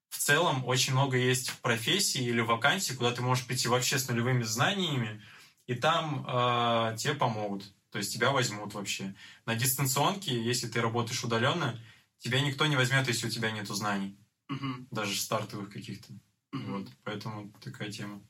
В 0.08 0.18
целом 0.18 0.64
очень 0.64 0.92
много 0.92 1.16
есть 1.16 1.52
профессий 1.60 2.24
или 2.24 2.40
вакансий, 2.40 2.94
куда 2.94 3.12
ты 3.12 3.22
можешь 3.22 3.46
прийти 3.46 3.68
вообще 3.68 3.98
с 3.98 4.08
нулевыми 4.08 4.42
знаниями 4.42 5.22
и 5.66 5.74
там 5.74 6.24
э, 6.26 6.96
тебе 6.96 7.14
помогут. 7.14 7.72
То 7.90 7.98
есть 7.98 8.12
тебя 8.12 8.30
возьмут 8.30 8.74
вообще. 8.74 9.14
На 9.46 9.54
дистанционке, 9.54 10.42
если 10.42 10.66
ты 10.68 10.80
работаешь 10.80 11.24
удаленно, 11.24 11.78
тебя 12.18 12.40
никто 12.40 12.66
не 12.66 12.76
возьмет, 12.76 13.06
если 13.06 13.26
у 13.26 13.30
тебя 13.30 13.50
нет 13.50 13.68
знаний. 13.68 14.18
Мгм. 14.48 14.88
Даже 14.90 15.18
стартовых 15.18 15.70
каких-то. 15.70 16.12
Мгм. 16.52 16.72
Вот. 16.72 16.88
Поэтому 17.04 17.52
такая 17.60 17.90
тема. 17.90 18.22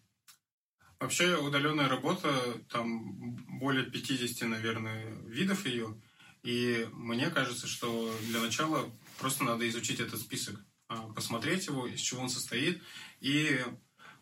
Вообще 1.00 1.36
удаленная 1.36 1.88
работа, 1.88 2.60
там 2.70 3.36
более 3.60 3.84
50, 3.84 4.48
наверное, 4.48 5.04
видов 5.26 5.64
ее. 5.64 6.00
И 6.42 6.88
мне 6.92 7.30
кажется, 7.30 7.68
что 7.68 8.12
для 8.26 8.40
начала 8.40 8.90
просто 9.18 9.44
надо 9.44 9.68
изучить 9.68 10.00
этот 10.00 10.20
список, 10.20 10.60
посмотреть 11.14 11.66
его, 11.66 11.86
из 11.86 12.00
чего 12.00 12.22
он 12.22 12.30
состоит, 12.30 12.82
и 13.20 13.60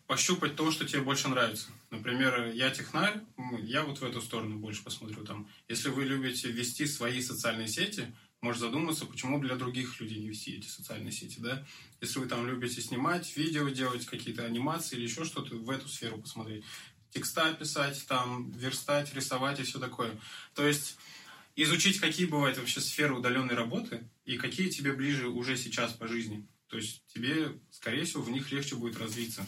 пощупать 0.07 0.55
то, 0.55 0.71
что 0.71 0.85
тебе 0.85 1.01
больше 1.01 1.27
нравится. 1.27 1.67
Например, 1.89 2.51
я 2.53 2.69
технарь, 2.69 3.21
я 3.61 3.83
вот 3.83 3.99
в 3.99 4.03
эту 4.03 4.21
сторону 4.21 4.57
больше 4.57 4.83
посмотрю. 4.83 5.23
Там, 5.25 5.47
если 5.67 5.89
вы 5.89 6.05
любите 6.05 6.49
вести 6.49 6.85
свои 6.85 7.21
социальные 7.21 7.67
сети, 7.67 8.13
может 8.41 8.61
задуматься, 8.61 9.05
почему 9.05 9.39
для 9.39 9.55
других 9.55 9.99
людей 9.99 10.19
не 10.19 10.29
вести 10.29 10.57
эти 10.57 10.67
социальные 10.67 11.11
сети, 11.11 11.39
да? 11.39 11.65
Если 12.01 12.19
вы 12.19 12.27
там 12.27 12.47
любите 12.47 12.81
снимать, 12.81 13.35
видео 13.35 13.67
делать, 13.69 14.05
какие-то 14.05 14.45
анимации 14.45 14.95
или 14.95 15.03
еще 15.03 15.25
что-то, 15.25 15.55
в 15.55 15.69
эту 15.69 15.87
сферу 15.89 16.21
посмотреть. 16.21 16.63
Текста 17.11 17.53
писать, 17.53 18.05
там, 18.07 18.51
верстать, 18.51 19.13
рисовать 19.13 19.59
и 19.59 19.63
все 19.63 19.79
такое. 19.79 20.11
То 20.53 20.67
есть 20.67 20.97
изучить, 21.55 21.99
какие 21.99 22.27
бывают 22.27 22.57
вообще 22.57 22.79
сферы 22.79 23.15
удаленной 23.15 23.55
работы 23.55 24.07
и 24.25 24.37
какие 24.37 24.69
тебе 24.69 24.93
ближе 24.93 25.27
уже 25.27 25.57
сейчас 25.57 25.93
по 25.93 26.07
жизни. 26.07 26.45
То 26.67 26.77
есть 26.77 27.05
тебе, 27.07 27.59
скорее 27.71 28.05
всего, 28.05 28.23
в 28.23 28.29
них 28.29 28.51
легче 28.51 28.75
будет 28.75 28.97
развиться. 28.97 29.45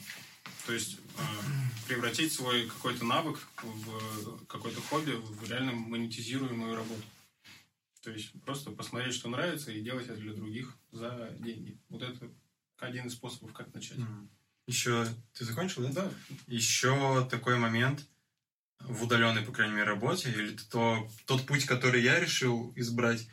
То 0.65 0.73
есть 0.73 0.97
э, 1.17 1.21
превратить 1.87 2.31
свой 2.31 2.67
какой-то 2.67 3.05
навык 3.05 3.39
в 3.63 4.45
какое-то 4.45 4.81
хобби, 4.81 5.11
в 5.11 5.49
реально 5.49 5.73
монетизируемую 5.73 6.75
работу. 6.75 7.03
То 8.01 8.11
есть 8.11 8.31
просто 8.43 8.71
посмотреть, 8.71 9.15
что 9.15 9.29
нравится, 9.29 9.71
и 9.71 9.81
делать 9.81 10.07
это 10.07 10.15
для 10.15 10.33
других 10.33 10.77
за 10.91 11.35
деньги. 11.39 11.77
Вот 11.89 12.01
это 12.01 12.31
один 12.77 13.07
из 13.07 13.13
способов, 13.13 13.53
как 13.53 13.73
начать. 13.73 13.97
Еще 14.67 15.07
ты 15.33 15.45
закончил, 15.45 15.81
да? 15.87 15.89
Да, 15.89 16.11
Еще 16.47 17.27
такой 17.29 17.57
момент 17.57 18.05
в 18.79 19.03
удаленной, 19.03 19.41
по 19.41 19.51
крайней 19.51 19.73
мере, 19.73 19.87
работе, 19.87 20.31
или 20.31 20.55
то, 20.55 21.09
тот 21.25 21.45
путь, 21.45 21.65
который 21.65 22.01
я 22.01 22.19
решил 22.19 22.71
избрать. 22.75 23.27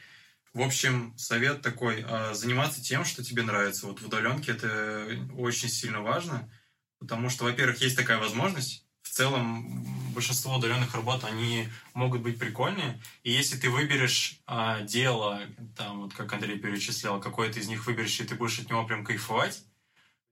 В 0.57 0.63
общем, 0.63 1.13
совет 1.19 1.61
такой, 1.61 2.03
а, 2.09 2.33
заниматься 2.33 2.83
тем, 2.83 3.05
что 3.05 3.23
тебе 3.23 3.43
нравится. 3.43 3.87
Вот 3.87 4.01
в 4.01 4.07
удаленке 4.07 4.53
это 4.53 5.07
очень 5.37 5.69
сильно 5.69 6.01
важно, 6.01 6.51
потому 6.99 7.29
что, 7.29 7.45
во-первых, 7.45 7.83
есть 7.83 7.95
такая 7.95 8.17
возможность. 8.17 8.87
В 9.03 9.11
целом, 9.11 9.85
большинство 10.15 10.57
удаленных 10.57 10.95
работ, 10.95 11.25
они 11.25 11.69
могут 11.93 12.23
быть 12.23 12.39
прикольные. 12.39 12.99
И 13.23 13.31
если 13.31 13.59
ты 13.59 13.69
выберешь 13.69 14.41
а, 14.47 14.81
дело, 14.81 15.43
там, 15.77 16.01
вот 16.01 16.15
как 16.15 16.33
Андрей 16.33 16.59
перечислял, 16.59 17.21
какое-то 17.21 17.61
из 17.61 17.69
них 17.69 17.87
выберешь, 17.87 18.19
и 18.19 18.25
ты 18.25 18.35
будешь 18.35 18.59
от 18.59 18.71
него 18.71 18.83
прям 18.85 19.05
кайфовать, 19.05 19.63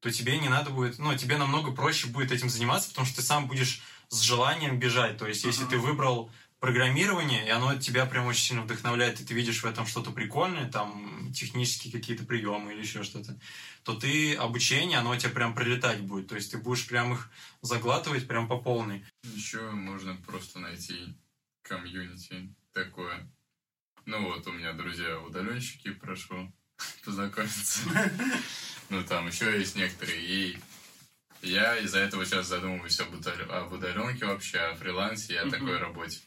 то 0.01 0.11
тебе 0.11 0.39
не 0.39 0.49
надо 0.49 0.71
будет, 0.71 0.99
ну, 0.99 1.15
тебе 1.19 1.37
намного 1.37 1.71
проще 1.71 2.07
будет 2.07 2.33
этим 2.33 2.49
заниматься, 2.49 2.89
потому 2.89 3.07
что 3.07 3.17
ты 3.17 3.23
сам 3.23 3.47
будешь 3.47 3.83
с 4.09 4.21
желанием 4.21 4.79
бежать. 4.79 5.19
То 5.19 5.27
есть, 5.27 5.45
если 5.45 5.65
Ага. 5.65 5.73
ты 5.73 5.79
выбрал 5.79 6.31
программирование, 6.65 7.47
и 7.47 7.51
оно 7.51 7.77
тебя 7.77 8.07
прям 8.07 8.25
очень 8.25 8.43
сильно 8.43 8.63
вдохновляет, 8.63 9.21
и 9.21 9.25
ты 9.27 9.35
видишь 9.35 9.63
в 9.63 9.67
этом 9.67 9.87
что-то 9.87 10.13
прикольное, 10.13 10.67
там, 10.71 11.31
технические 11.31 11.93
какие-то 11.93 12.25
приемы 12.25 12.73
или 12.73 12.81
еще 12.81 13.03
что-то, 13.03 13.39
то 13.83 13.95
ты 13.95 14.35
обучение, 14.35 14.97
оно 14.97 15.11
у 15.11 15.17
тебя 15.17 15.29
прям 15.29 15.55
прилетать 15.55 16.01
будет. 16.01 16.29
То 16.29 16.37
есть, 16.37 16.53
ты 16.53 16.57
будешь 16.57 16.87
прям 16.87 17.13
их 17.13 17.31
заглатывать 17.61 18.27
прям 18.27 18.49
по 18.49 18.57
полной. 18.57 19.05
Еще 19.25 19.61
можно 19.73 20.17
просто 20.27 20.59
найти 20.59 21.15
комьюнити 21.61 22.55
такое. 22.73 23.31
Ну 24.07 24.23
вот, 24.23 24.47
у 24.47 24.53
меня 24.53 24.73
друзья 24.73 25.21
удаленщики, 25.21 25.91
прошу 25.91 26.51
познакомиться. 27.05 27.81
Ну 28.91 29.03
там 29.03 29.27
еще 29.27 29.59
есть 29.59 29.77
некоторые. 29.77 30.21
И 30.23 30.59
я 31.43 31.77
из-за 31.79 32.01
этого 32.01 32.25
сейчас 32.25 32.47
задумываюсь 32.47 33.01
об, 33.01 33.15
удал- 33.15 33.51
об 33.51 33.73
удаленке 33.73 34.27
вообще, 34.27 34.59
о 34.59 34.75
фрилансе 34.75 35.35
и 35.35 35.37
о 35.37 35.51
такой 35.51 35.79
работе. 35.79 36.21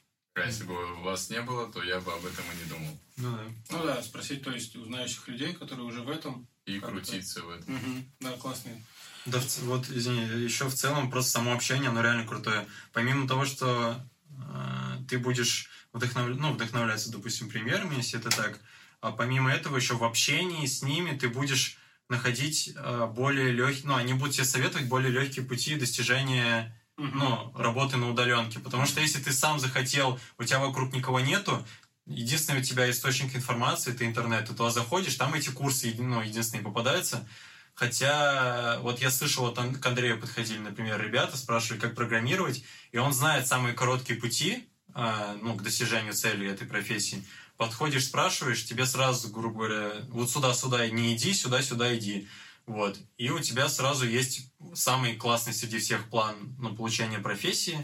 Если 0.46 0.64
бы 0.64 1.00
у 1.00 1.02
вас 1.02 1.30
не 1.30 1.42
было, 1.42 1.72
то 1.72 1.84
я 1.84 2.00
бы 2.00 2.14
об 2.14 2.26
этом 2.26 2.46
и 2.54 2.64
не 2.64 2.70
думал. 2.70 3.00
Ну 3.18 3.32
да. 3.32 3.44
ну 3.72 3.86
да, 3.86 4.02
спросить, 4.02 4.44
то 4.44 4.52
есть, 4.52 4.76
у 4.76 4.86
знающих 4.86 5.28
людей, 5.28 5.54
которые 5.54 5.86
уже 5.86 6.02
в 6.02 6.10
этом. 6.10 6.48
И 6.66 6.80
крутиться 6.80 7.44
в 7.44 7.50
этом. 7.50 7.74
Мгм. 7.74 8.12
Да, 8.20 8.32
классные. 8.34 8.84
Да, 9.26 9.40
вот, 9.64 9.90
извини, 9.90 10.22
еще 10.44 10.70
в 10.70 10.74
целом 10.74 11.10
просто 11.10 11.32
само 11.32 11.54
общение, 11.54 11.90
оно 11.90 12.02
реально 12.02 12.26
крутое. 12.26 12.68
Помимо 12.94 13.28
того, 13.28 13.46
что 13.46 14.02
э, 14.30 15.04
ты 15.10 15.18
будешь 15.18 15.70
вдохнов... 15.92 16.28
ну, 16.38 16.54
вдохновляться, 16.54 17.12
допустим, 17.12 17.50
примерами, 17.50 17.96
если 17.96 18.20
это 18.20 18.30
так, 18.30 18.60
а 19.02 19.12
помимо 19.12 19.52
этого 19.52 19.76
еще 19.78 19.96
в 19.96 20.04
общении 20.04 20.66
с 20.66 20.82
ними 20.82 21.18
ты 21.18 21.30
будешь 21.30 21.78
находить 22.10 22.72
э, 22.76 23.08
более 23.08 23.52
легкие, 23.52 23.88
ну, 23.88 23.96
они 23.96 24.14
будут 24.14 24.36
тебе 24.36 24.46
советовать 24.46 24.88
более 24.88 25.12
легкие 25.12 25.46
пути 25.46 25.76
достижения. 25.76 26.77
Ну, 26.98 27.54
работы 27.56 27.98
на 27.98 28.10
удаленке. 28.10 28.60
Потому 28.60 28.86
что 28.86 29.02
если 29.02 29.20
ты 29.20 29.32
сам 29.32 29.60
захотел, 29.60 30.20
у 30.38 30.44
тебя 30.44 30.60
вокруг 30.60 30.94
никого 30.94 31.20
нету, 31.20 31.66
единственный 32.06 32.60
у 32.60 32.64
тебя 32.64 32.90
источник 32.90 33.36
информации 33.36 33.94
это 33.94 34.06
интернет. 34.06 34.48
Ты 34.48 34.54
туда 34.54 34.72
заходишь, 34.72 35.16
там 35.16 35.34
эти 35.34 35.50
курсы 35.50 35.94
ну, 35.98 36.22
единственные 36.22 36.64
попадаются. 36.64 37.28
Хотя, 37.76 38.80
вот 38.82 39.00
я 39.00 39.12
слышал, 39.12 39.46
вот 39.46 39.60
к 39.60 39.86
Андрею 39.86 40.20
подходили, 40.20 40.58
например, 40.58 41.00
ребята, 41.00 41.38
спрашивали, 41.38 41.80
как 41.80 41.94
программировать, 41.94 42.64
и 42.92 42.98
он 42.98 43.14
знает 43.14 43.46
самые 43.46 43.76
короткие 43.76 44.20
пути 44.20 44.68
а, 44.96 45.38
ну, 45.44 45.54
к 45.54 45.62
достижению 45.62 46.16
цели 46.16 46.50
этой 46.50 46.66
профессии. 46.66 47.24
Подходишь, 47.56 48.06
спрашиваешь, 48.06 48.66
тебе 48.66 48.88
сразу, 48.88 49.30
грубо 49.30 49.68
говоря, 49.68 49.92
вот 50.10 50.32
сюда-сюда 50.32 50.88
не 50.90 51.16
иди, 51.16 51.36
сюда-сюда 51.36 51.96
иди. 51.96 52.28
Вот. 52.68 53.00
И 53.18 53.30
у 53.30 53.40
тебя 53.40 53.70
сразу 53.70 54.06
есть 54.06 54.52
самый 54.74 55.16
классный 55.16 55.54
среди 55.54 55.80
всех 55.80 56.10
план 56.10 56.56
на 56.60 56.76
получение 56.76 57.20
профессии. 57.20 57.80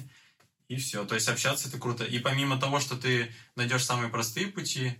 И 0.67 0.75
все. 0.75 1.05
То 1.05 1.15
есть 1.15 1.29
общаться 1.29 1.69
это 1.69 1.79
круто. 1.79 2.03
И 2.03 2.19
помимо 2.19 2.59
того, 2.59 2.79
что 2.79 2.97
ты 2.97 3.33
найдешь 3.55 3.85
самые 3.85 4.09
простые 4.09 4.47
пути, 4.47 4.93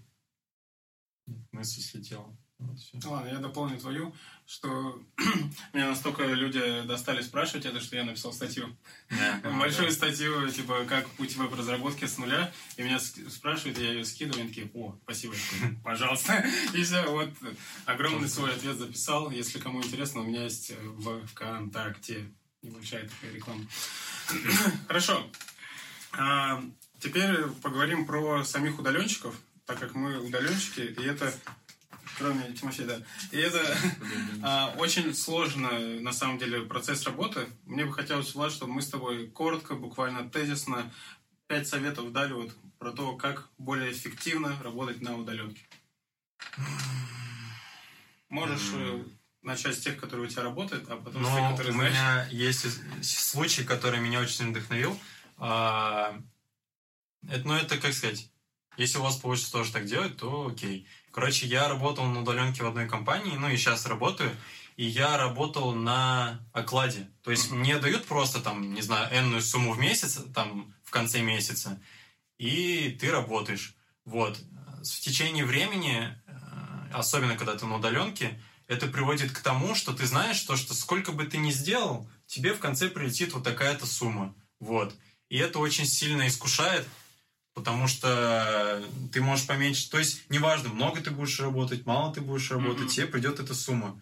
мысль 1.51 1.81
слетела. 1.81 2.35
Вот 2.59 2.77
Ладно, 3.05 3.27
я 3.27 3.39
дополню 3.39 3.77
твою, 3.77 4.15
что 4.53 5.01
меня 5.73 5.89
настолько 5.89 6.23
люди 6.25 6.83
достали 6.83 7.23
спрашивать 7.23 7.65
это, 7.65 7.79
что 7.79 7.95
я 7.95 8.03
написал 8.03 8.31
статью. 8.31 8.75
Большую 9.43 9.91
статью, 9.91 10.47
типа, 10.49 10.85
как 10.87 11.07
путь 11.09 11.35
веб-разработки 11.35 12.05
с 12.05 12.19
нуля. 12.19 12.51
И 12.77 12.83
меня 12.83 12.99
спрашивают, 12.99 13.79
я 13.79 13.91
ее 13.91 14.05
скидываю, 14.05 14.39
и 14.39 14.41
они 14.43 14.49
такие, 14.49 14.69
о, 14.75 14.95
спасибо, 15.03 15.33
пожалуйста. 15.83 16.45
И 16.73 16.83
все, 16.83 17.03
вот 17.07 17.29
огромный 17.85 18.29
свой 18.29 18.53
ответ 18.53 18.77
записал. 18.77 19.31
Если 19.31 19.57
кому 19.59 19.81
интересно, 19.83 20.21
у 20.21 20.25
меня 20.25 20.43
есть 20.43 20.71
в 20.77 21.25
ВКонтакте 21.27 22.31
небольшая 22.61 23.09
такая 23.09 23.33
реклама. 23.33 23.65
Хорошо. 24.87 25.27
А, 26.11 26.63
Теперь 27.03 27.47
поговорим 27.61 28.05
про 28.05 28.45
самих 28.45 28.79
удаленщиков, 28.79 29.35
так 29.65 29.77
как 29.77 29.93
мы 29.93 30.19
удаленщики, 30.19 30.79
и 30.79 31.03
это 31.03 31.33
кроме 32.17 32.53
Тимофея, 32.53 32.87
да. 32.87 32.97
И 33.31 33.37
это 33.37 33.61
а, 34.41 34.73
очень 34.77 35.13
сложно, 35.13 35.69
на 35.99 36.13
самом 36.13 36.37
деле, 36.37 36.61
процесс 36.61 37.03
работы. 37.05 37.47
Мне 37.65 37.85
бы 37.85 37.93
хотелось, 37.93 38.33
Влад, 38.33 38.51
чтобы 38.51 38.73
мы 38.73 38.81
с 38.81 38.89
тобой 38.89 39.27
коротко, 39.27 39.75
буквально 39.75 40.29
тезисно, 40.29 40.91
пять 41.47 41.67
советов 41.67 42.11
дали 42.11 42.33
вот 42.33 42.55
про 42.79 42.91
то, 42.91 43.15
как 43.15 43.49
более 43.57 43.91
эффективно 43.91 44.57
работать 44.61 45.01
на 45.01 45.17
удаленке. 45.17 45.61
Можешь 48.29 48.71
э, 48.73 49.03
начать 49.41 49.75
с 49.75 49.81
тех, 49.81 49.97
которые 49.97 50.27
у 50.27 50.29
тебя 50.29 50.43
работают, 50.43 50.89
а 50.89 50.97
потом 50.97 51.23
с 51.23 51.27
тех, 51.27 51.37
Но 51.37 51.51
которые 51.51 51.73
у 51.73 51.77
меня 51.77 52.27
есть 52.29 52.65
случай, 53.03 53.63
который 53.63 53.99
меня 53.99 54.19
очень 54.19 54.49
вдохновил. 54.49 54.99
А, 55.37 56.19
Это, 57.29 57.47
ну, 57.47 57.53
это, 57.53 57.77
как 57.77 57.93
сказать, 57.93 58.29
если 58.77 58.97
у 58.97 59.03
вас 59.03 59.17
получится 59.17 59.51
тоже 59.51 59.71
так 59.71 59.85
делать, 59.85 60.17
то 60.17 60.47
окей. 60.47 60.87
Короче, 61.13 61.45
я 61.45 61.69
работал 61.69 62.05
на 62.05 62.21
удаленке 62.21 62.63
в 62.63 62.67
одной 62.67 62.89
компании, 62.89 63.37
ну 63.37 63.47
и 63.47 63.55
сейчас 63.55 63.85
работаю, 63.85 64.35
и 64.77 64.85
я 64.85 65.15
работал 65.15 65.75
на 65.75 66.39
окладе. 66.53 67.07
То 67.21 67.29
есть 67.29 67.51
мне 67.51 67.77
дают 67.77 68.05
просто 68.05 68.41
там, 68.41 68.73
не 68.73 68.81
знаю, 68.81 69.15
энную 69.15 69.43
сумму 69.43 69.73
в 69.73 69.79
месяц, 69.79 70.19
там, 70.33 70.73
в 70.83 70.89
конце 70.89 71.21
месяца, 71.21 71.79
и 72.39 72.97
ты 72.99 73.11
работаешь. 73.11 73.75
Вот. 74.05 74.39
В 74.81 74.99
течение 75.01 75.45
времени, 75.45 76.19
э, 76.25 76.33
особенно 76.91 77.37
когда 77.37 77.55
ты 77.55 77.67
на 77.67 77.75
удаленке, 77.75 78.41
это 78.67 78.87
приводит 78.87 79.31
к 79.31 79.39
тому, 79.39 79.75
что 79.75 79.93
ты 79.93 80.07
знаешь, 80.07 80.41
то, 80.41 80.55
что 80.55 80.73
сколько 80.73 81.11
бы 81.11 81.25
ты 81.25 81.37
ни 81.37 81.51
сделал, 81.51 82.09
тебе 82.25 82.55
в 82.55 82.59
конце 82.59 82.89
прилетит 82.89 83.33
вот 83.33 83.43
такая-то 83.43 83.85
сумма. 83.85 84.33
Вот. 84.59 84.95
И 85.29 85.37
это 85.37 85.59
очень 85.59 85.85
сильно 85.85 86.27
искушает, 86.27 86.87
потому 87.53 87.87
что 87.87 88.83
ты 89.11 89.21
можешь 89.21 89.47
поменьше... 89.47 89.89
То 89.89 89.99
есть, 89.99 90.29
неважно, 90.29 90.69
много 90.69 91.01
ты 91.01 91.11
будешь 91.11 91.39
работать, 91.39 91.85
мало 91.85 92.13
ты 92.13 92.21
будешь 92.21 92.51
работать, 92.51 92.85
Мгм. 92.85 92.89
тебе 92.89 93.07
придет 93.07 93.39
эта 93.39 93.53
сумма. 93.53 94.01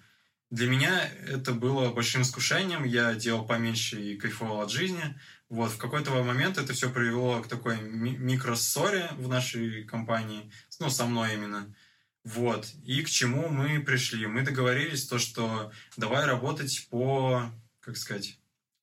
Для 0.49 0.67
меня 0.67 1.09
это 1.27 1.53
было 1.53 1.91
большим 1.91 2.23
искушением. 2.23 2.83
Я 2.83 3.13
делал 3.15 3.45
поменьше 3.45 4.01
и 4.01 4.17
кайфовал 4.17 4.61
от 4.61 4.71
жизни. 4.71 5.17
Вот, 5.49 5.71
в 5.71 5.77
какой-то 5.77 6.11
момент 6.23 6.57
это 6.57 6.73
все 6.73 6.89
привело 6.89 7.41
к 7.41 7.47
такой 7.47 7.79
ми- 7.81 8.17
микроссоре 8.17 9.09
в 9.17 9.27
нашей 9.27 9.83
компании, 9.83 10.51
ну, 10.79 10.89
со 10.89 11.05
мной 11.05 11.33
именно. 11.33 11.73
Вот. 12.23 12.67
И 12.85 13.01
к 13.01 13.09
чему 13.09 13.49
мы 13.49 13.81
пришли? 13.81 14.27
Мы 14.27 14.43
договорились 14.43 15.07
то, 15.07 15.19
что 15.19 15.71
давай 15.97 16.25
работать 16.25 16.87
по, 16.89 17.51
как 17.79 17.97
сказать, 17.97 18.37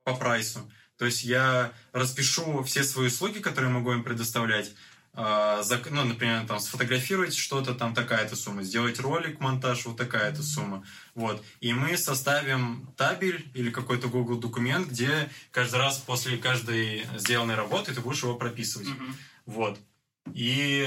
по 0.04 0.14
прайсу. 0.14 0.70
То 0.98 1.06
есть 1.06 1.22
я 1.22 1.72
распишу 1.92 2.62
все 2.64 2.82
свои 2.82 3.06
услуги, 3.06 3.38
которые 3.38 3.70
могу 3.70 3.92
им 3.92 4.02
предоставлять, 4.02 4.72
а, 5.14 5.62
ну, 5.90 6.04
например, 6.04 6.46
там, 6.46 6.60
сфотографировать 6.60 7.34
что-то, 7.34 7.74
там 7.74 7.94
такая-то 7.94 8.36
сумма, 8.36 8.62
сделать 8.62 9.00
ролик, 9.00 9.40
монтаж, 9.40 9.86
вот 9.86 9.96
такая-то 9.96 10.42
сумма. 10.42 10.84
Вот. 11.14 11.42
И 11.60 11.72
мы 11.72 11.96
составим 11.96 12.92
табель 12.96 13.50
или 13.54 13.70
какой-то 13.70 14.08
Google 14.08 14.38
документ, 14.38 14.88
где 14.88 15.30
каждый 15.50 15.76
раз 15.76 15.98
после 15.98 16.36
каждой 16.36 17.06
сделанной 17.16 17.54
работы 17.54 17.94
ты 17.94 18.00
будешь 18.00 18.22
его 18.22 18.34
прописывать. 18.34 18.88
Мгм. 18.88 19.16
Вот. 19.46 19.78
И 20.34 20.86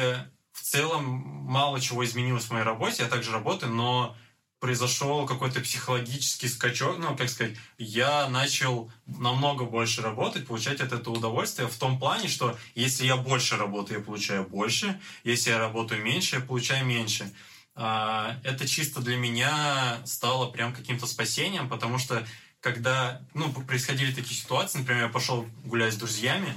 в 0.51 0.61
целом 0.61 1.03
мало 1.03 1.81
чего 1.81 2.05
изменилось 2.05 2.45
в 2.45 2.51
моей 2.51 2.63
работе, 2.65 3.03
я 3.03 3.09
также 3.09 3.31
работаю, 3.31 3.73
но 3.73 4.15
произошел 4.61 5.25
какой-то 5.25 5.59
психологический 5.59 6.47
скачок, 6.47 6.99
ну, 6.99 7.17
как 7.17 7.29
сказать, 7.29 7.57
я 7.79 8.29
начал 8.29 8.91
намного 9.07 9.65
больше 9.65 10.03
работать, 10.03 10.45
получать 10.45 10.79
от 10.79 10.93
этого 10.93 11.15
удовольствие 11.15 11.67
в 11.67 11.75
том 11.75 11.99
плане, 11.99 12.29
что 12.29 12.55
если 12.75 13.07
я 13.07 13.17
больше 13.17 13.57
работаю, 13.57 13.99
я 13.99 14.05
получаю 14.05 14.47
больше, 14.47 15.01
если 15.23 15.49
я 15.49 15.57
работаю 15.57 16.03
меньше, 16.03 16.35
я 16.35 16.41
получаю 16.41 16.85
меньше. 16.85 17.33
А, 17.73 18.39
Это 18.43 18.67
чисто 18.67 19.01
для 19.01 19.17
меня 19.17 19.97
стало 20.05 20.51
прям 20.51 20.73
каким-то 20.73 21.07
спасением, 21.07 21.67
потому 21.67 21.97
что 21.97 22.23
когда 22.59 23.19
ну, 23.33 23.51
происходили 23.51 24.13
такие 24.13 24.35
ситуации, 24.35 24.77
например, 24.77 25.05
я 25.05 25.09
пошел 25.09 25.47
гулять 25.65 25.93
с 25.93 25.97
друзьями, 25.97 26.55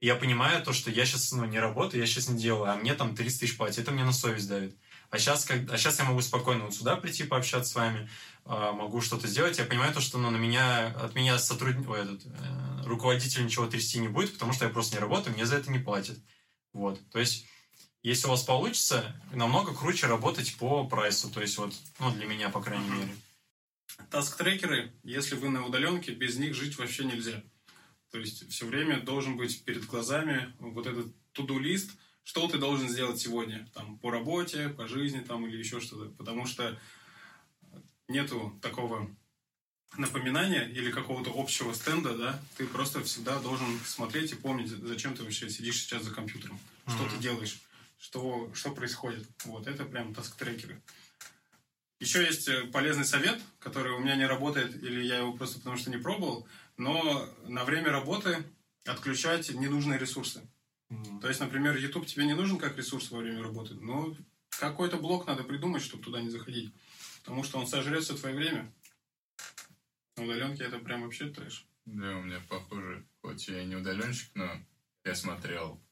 я 0.00 0.14
понимаю 0.14 0.62
то, 0.62 0.72
что 0.72 0.92
я 0.92 1.04
сейчас 1.04 1.32
ну, 1.32 1.44
не 1.46 1.58
работаю, 1.58 2.00
я 2.00 2.06
сейчас 2.06 2.28
не 2.28 2.40
делаю, 2.40 2.70
а 2.70 2.76
мне 2.76 2.94
там 2.94 3.16
30 3.16 3.40
тысяч 3.40 3.56
платят, 3.56 3.78
это 3.78 3.90
мне 3.90 4.04
на 4.04 4.12
совесть 4.12 4.48
давит. 4.48 4.76
А 5.10 5.18
сейчас, 5.18 5.44
как, 5.44 5.70
а 5.72 5.78
сейчас 5.78 5.98
я 5.98 6.04
могу 6.04 6.20
спокойно 6.20 6.64
вот 6.64 6.74
сюда 6.74 6.96
прийти, 6.96 7.24
пообщаться 7.24 7.72
с 7.72 7.74
вами, 7.74 8.10
а, 8.44 8.72
могу 8.72 9.00
что-то 9.00 9.26
сделать. 9.26 9.58
Я 9.58 9.64
понимаю 9.64 9.92
то, 9.94 10.00
что 10.00 10.18
ну, 10.18 10.30
на 10.30 10.36
меня, 10.36 10.88
от 10.88 11.14
меня 11.14 11.38
сотрудник, 11.38 11.88
ой, 11.88 12.02
этот, 12.02 12.26
э, 12.26 12.84
руководитель 12.84 13.44
ничего 13.44 13.66
трясти 13.66 13.98
не 13.98 14.08
будет, 14.08 14.34
потому 14.34 14.52
что 14.52 14.66
я 14.66 14.70
просто 14.70 14.96
не 14.96 15.00
работаю, 15.00 15.34
мне 15.34 15.46
за 15.46 15.56
это 15.56 15.70
не 15.70 15.78
платят. 15.78 16.18
Вот. 16.74 17.00
То 17.10 17.18
есть, 17.18 17.46
если 18.02 18.26
у 18.26 18.30
вас 18.30 18.42
получится, 18.42 19.14
намного 19.32 19.74
круче 19.74 20.06
работать 20.06 20.54
по 20.56 20.86
прайсу. 20.86 21.30
То 21.30 21.40
есть, 21.40 21.56
вот, 21.56 21.72
ну, 22.00 22.10
для 22.12 22.26
меня, 22.26 22.50
по 22.50 22.60
крайней 22.60 22.88
мере. 22.88 23.14
Таск-трекеры, 24.10 24.92
если 25.02 25.34
вы 25.34 25.48
на 25.48 25.64
удаленке, 25.64 26.12
без 26.12 26.36
них 26.36 26.54
жить 26.54 26.78
вообще 26.78 27.04
нельзя. 27.04 27.42
То 28.10 28.18
есть 28.18 28.48
все 28.50 28.66
время 28.66 29.00
должен 29.00 29.36
быть 29.36 29.64
перед 29.64 29.84
глазами 29.86 30.54
вот 30.58 30.86
этот 30.86 31.12
туду-лист, 31.32 31.90
что 32.28 32.46
ты 32.46 32.58
должен 32.58 32.90
сделать 32.90 33.18
сегодня, 33.18 33.66
там, 33.72 33.96
по 34.00 34.10
работе, 34.10 34.68
по 34.68 34.86
жизни, 34.86 35.20
там, 35.20 35.46
или 35.46 35.56
еще 35.56 35.80
что-то. 35.80 36.10
Потому 36.10 36.44
что 36.44 36.78
нету 38.06 38.52
такого 38.60 39.10
напоминания 39.96 40.68
или 40.68 40.90
какого-то 40.90 41.32
общего 41.34 41.72
стенда, 41.72 42.14
да, 42.14 42.42
ты 42.58 42.66
просто 42.66 43.02
всегда 43.02 43.38
должен 43.38 43.80
смотреть 43.80 44.32
и 44.32 44.34
помнить, 44.34 44.68
зачем 44.68 45.16
ты 45.16 45.22
вообще 45.22 45.48
сидишь 45.48 45.80
сейчас 45.80 46.02
за 46.04 46.10
компьютером, 46.14 46.60
что 46.86 47.04
Мгм. 47.04 47.08
ты 47.12 47.16
делаешь, 47.16 47.62
что, 47.98 48.50
что 48.52 48.72
происходит. 48.72 49.26
Вот, 49.46 49.66
это 49.66 49.86
прям 49.86 50.12
таск-трекеры. 50.12 50.82
Еще 51.98 52.26
есть 52.26 52.46
э, 52.48 52.64
полезный 52.64 53.06
совет, 53.06 53.40
который 53.58 53.92
у 53.92 54.00
меня 54.00 54.16
не 54.16 54.26
работает, 54.26 54.82
или 54.82 55.02
я 55.02 55.16
его 55.20 55.32
просто 55.32 55.60
потому 55.60 55.78
что 55.78 55.88
не 55.88 55.96
пробовал, 55.96 56.46
но 56.76 57.26
на 57.46 57.64
время 57.64 57.90
работы 57.90 58.44
отключать 58.84 59.48
ненужные 59.48 59.98
ресурсы. 59.98 60.46
То 61.20 61.28
есть, 61.28 61.40
например, 61.40 61.76
YouTube 61.76 62.06
тебе 62.06 62.24
не 62.24 62.34
нужен 62.34 62.58
как 62.58 62.76
ресурс 62.76 63.10
во 63.10 63.18
время 63.18 63.42
работы, 63.42 63.74
но 63.74 64.14
какой-то 64.48 64.96
блок 64.96 65.26
надо 65.26 65.44
придумать, 65.44 65.82
чтобы 65.82 66.02
туда 66.02 66.20
не 66.20 66.30
заходить. 66.30 66.72
Потому 67.20 67.44
что 67.44 67.58
он 67.58 67.66
сожрет 67.66 68.02
все 68.04 68.14
твое 68.16 68.34
время. 68.34 68.72
На 70.16 70.24
удаленке 70.24 70.64
это 70.64 70.78
прям 70.78 71.02
вообще 71.02 71.28
трэш. 71.28 71.66
Да, 71.84 72.16
у 72.16 72.22
меня 72.22 72.40
похоже, 72.48 73.06
хоть 73.22 73.48
я 73.48 73.62
и 73.62 73.66
не 73.66 73.76
удаленщик, 73.76 74.30
но 74.34 74.60
я 75.04 75.14
смотрел 75.14 75.82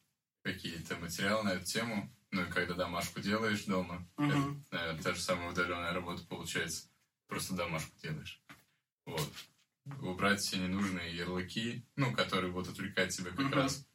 какие-то 0.42 0.96
материалы 0.96 1.44
на 1.44 1.50
эту 1.50 1.64
тему. 1.64 2.10
Ну 2.30 2.42
и 2.42 2.50
когда 2.50 2.74
домашку 2.74 3.20
делаешь 3.20 3.64
дома, 3.64 4.08
Мгм. 4.16 4.64
это, 4.70 4.76
наверное, 4.76 5.02
та 5.02 5.14
же 5.14 5.20
самая 5.20 5.50
удаленная 5.50 5.92
работа 5.92 6.24
получается. 6.24 6.88
Просто 7.28 7.54
домашку 7.54 7.96
делаешь. 8.00 8.40
Вот. 9.04 9.30
Убрать 10.00 10.40
все 10.40 10.58
ненужные 10.58 11.14
ярлыки, 11.14 11.84
ну, 11.96 12.12
которые 12.12 12.52
будут 12.52 12.70
отвлекать 12.72 13.14
тебя 13.14 13.30
как 13.30 13.38
Мгм. 13.38 13.52
раз. 13.52 13.86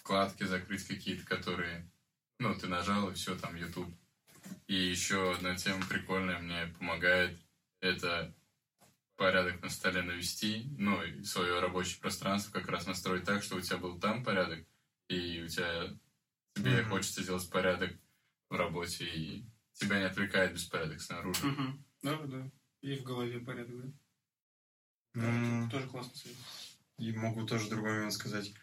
Вкладки 0.00 0.44
закрыть 0.44 0.86
какие-то, 0.86 1.26
которые, 1.26 1.86
ну, 2.38 2.54
ты 2.54 2.66
нажал, 2.68 3.10
и 3.10 3.14
все, 3.14 3.36
там, 3.36 3.54
YouTube. 3.54 3.94
И 4.66 4.74
еще 4.74 5.32
одна 5.32 5.54
тема 5.56 5.84
прикольная 5.86 6.38
мне 6.38 6.74
помогает, 6.78 7.38
это 7.80 8.34
порядок 9.16 9.62
на 9.62 9.68
столе 9.68 10.00
навести, 10.00 10.66
ну, 10.78 11.02
и 11.02 11.22
свое 11.22 11.60
рабочее 11.60 12.00
пространство 12.00 12.50
как 12.50 12.68
раз 12.70 12.86
настроить 12.86 13.24
так, 13.24 13.42
что 13.42 13.56
у 13.56 13.60
тебя 13.60 13.76
был 13.76 14.00
там 14.00 14.24
порядок, 14.24 14.64
и 15.08 15.42
у 15.42 15.48
тебя 15.48 15.94
тебе 16.54 16.80
Мгм. 16.80 16.88
хочется 16.88 17.22
делать 17.22 17.48
порядок 17.50 17.92
в 18.48 18.56
работе, 18.56 19.04
и 19.04 19.44
тебя 19.74 19.98
не 19.98 20.06
отвлекает 20.06 20.54
беспорядок 20.54 21.02
снаружи. 21.02 21.44
Мгм. 21.44 21.84
Да, 22.02 22.16
да. 22.24 22.50
И 22.80 22.96
в 22.96 23.02
голове 23.02 23.40
порядок, 23.40 23.82
да? 23.82 23.92
Да, 25.12 25.28
М. 25.28 25.66
это 25.66 25.70
тоже 25.70 25.88
классный 25.88 26.16
совет. 26.16 26.36
И 26.96 27.12
могу 27.12 27.46
тоже 27.46 27.68
другой 27.68 27.92
момент 27.92 28.14
сказать. 28.14 28.54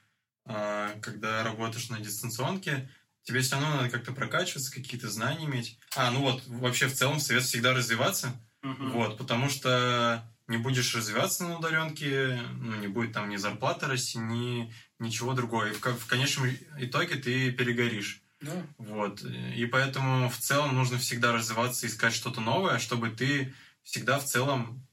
А, 0.48 0.96
Когда 1.02 1.44
работаешь 1.44 1.90
на 1.90 2.00
дистанционке, 2.00 2.90
тебе 3.24 3.42
все 3.42 3.56
равно 3.56 3.78
надо 3.78 3.90
как-то 3.90 4.14
прокачиваться, 4.14 4.72
какие-то 4.72 5.10
знания 5.10 5.46
иметь. 5.46 5.78
А, 5.96 6.12
ну 6.12 6.22
вот, 6.22 6.44
вообще 6.48 6.88
в 6.88 6.94
целом 6.94 7.20
совет 7.20 7.44
всегда 7.44 7.74
развиваться. 7.74 8.34
Мгм. 8.62 8.92
Вот, 8.92 9.18
потому 9.18 9.50
что 9.50 10.24
не 10.48 10.58
будешь 10.58 10.96
развиваться 10.96 11.44
на 11.44 11.58
удаленке, 11.58 12.42
ну, 12.54 12.76
не 12.78 12.88
будет 12.88 13.14
там 13.14 13.30
ни 13.30 13.36
зарплаты 13.36 13.86
расти, 13.86 14.18
ни 14.18 14.74
ничего 15.00 15.34
другого. 15.34 15.70
И 15.70 15.74
в, 15.74 15.82
в 15.82 16.06
конечном 16.08 16.50
итоге 16.78 17.16
ты 17.16 17.52
перегоришь. 17.52 18.22
Да. 18.40 18.52
Вот. 18.78 19.24
И 19.24 19.66
поэтому 19.66 20.30
в 20.30 20.38
целом 20.38 20.76
нужно 20.76 20.98
всегда 20.98 21.34
развиваться, 21.34 21.88
искать 21.88 22.14
что-то 22.14 22.40
новое, 22.40 22.80
чтобы 22.80 23.10
ты 23.10 23.54
всегда 23.84 24.20
в 24.20 24.26
целом 24.26 24.88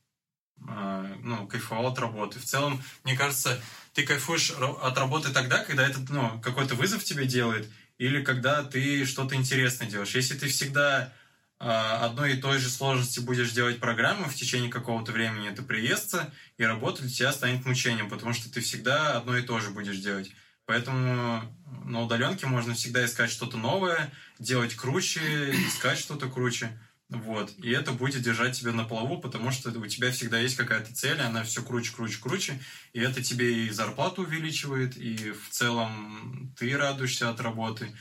а, 0.67 1.07
ну, 1.21 1.47
кайфовал 1.47 1.89
от 1.89 1.99
работы. 1.99 2.39
В 2.39 2.45
целом, 2.45 2.83
мне 3.05 3.17
кажется, 3.17 3.61
ты 3.95 4.03
кайфуешь 4.03 4.51
от 4.51 4.99
работы 4.99 5.31
тогда, 5.31 5.65
когда 5.65 5.87
это 5.87 6.01
ну, 6.09 6.41
какой-то 6.41 6.75
вызов 6.75 7.05
тебе 7.05 7.27
делает, 7.27 7.71
или 7.97 8.23
когда 8.23 8.65
ты 8.65 9.05
что-то 9.07 9.37
интересное 9.37 9.89
делаешь. 9.89 10.15
Если 10.15 10.37
ты 10.37 10.49
всегда 10.49 11.13
а, 11.61 12.05
одной 12.05 12.35
и 12.35 12.41
той 12.41 12.59
же 12.59 12.69
сложности 12.69 13.21
будешь 13.21 13.53
делать 13.53 13.79
программу 13.79 14.25
в 14.25 14.35
течение 14.35 14.69
какого-то 14.69 15.13
времени, 15.13 15.49
это 15.49 15.63
приестся, 15.63 16.33
и 16.59 16.65
работа 16.65 17.03
для 17.03 17.11
тебя 17.11 17.33
станет 17.33 17.65
мучением, 17.65 18.11
потому 18.11 18.33
что 18.33 18.53
ты 18.53 18.61
всегда 18.61 19.17
одно 19.17 19.37
и 19.37 19.43
то 19.43 19.61
же 19.61 19.71
будешь 19.71 19.99
делать. 19.99 20.33
Поэтому 20.67 21.43
на 21.85 22.03
удаленке 22.03 22.47
можно 22.47 22.75
всегда 22.75 23.05
искать 23.05 23.31
что-то 23.31 23.57
новое, 23.57 24.13
делать 24.41 24.75
круче, 24.75 25.53
искать 25.69 25.99
что-то 25.99 26.29
круче. 26.29 26.77
Вот. 27.15 27.53
И 27.59 27.71
это 27.71 27.93
будет 27.93 28.23
держать 28.23 28.59
тебя 28.59 28.73
на 28.73 28.85
плаву, 28.85 29.19
потому 29.21 29.51
что 29.51 29.71
у 29.71 29.87
тебя 29.87 30.11
всегда 30.11 30.39
есть 30.39 30.57
какая-то 30.57 30.95
цель, 30.95 31.21
она 31.21 31.43
все 31.43 31.63
круче, 31.63 31.93
круче, 31.95 32.21
круче. 32.21 32.61
И 32.93 33.01
это 33.01 33.23
тебе 33.23 33.67
и 33.67 33.71
зарплату 33.71 34.23
увеличивает, 34.23 34.97
и 34.97 35.33
в 35.33 35.51
целом 35.51 36.55
ты 36.59 36.77
радуешься 36.77 37.31
от 37.31 37.41
работы, 37.41 37.95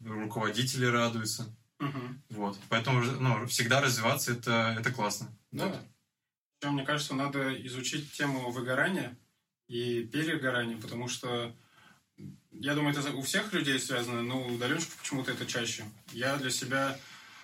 руководители 0.00 0.86
радуются. 0.86 1.54
Мгм. 1.78 2.22
Вот. 2.30 2.58
Поэтому 2.68 3.02
ну, 3.02 3.46
всегда 3.46 3.80
развиваться 3.80 4.32
это, 4.32 4.76
это 4.78 4.92
классно. 4.92 5.34
Да. 5.50 5.82
Причем, 6.58 6.74
мне 6.74 6.84
кажется, 6.84 7.14
надо 7.14 7.54
изучить 7.66 8.12
тему 8.12 8.50
выгорания 8.50 9.16
и 9.66 10.04
перегорания, 10.04 10.76
потому 10.76 11.08
что 11.08 11.54
я 12.52 12.74
думаю, 12.74 12.94
это 12.94 13.10
у 13.12 13.22
всех 13.22 13.52
людей 13.52 13.78
связано, 13.78 14.22
но 14.22 14.42
у 14.42 14.54
удаленщиков 14.54 14.96
почему-то 14.96 15.32
это 15.32 15.46
чаще. 15.46 15.84
Я 16.12 16.36
для 16.36 16.50
себя 16.50 16.98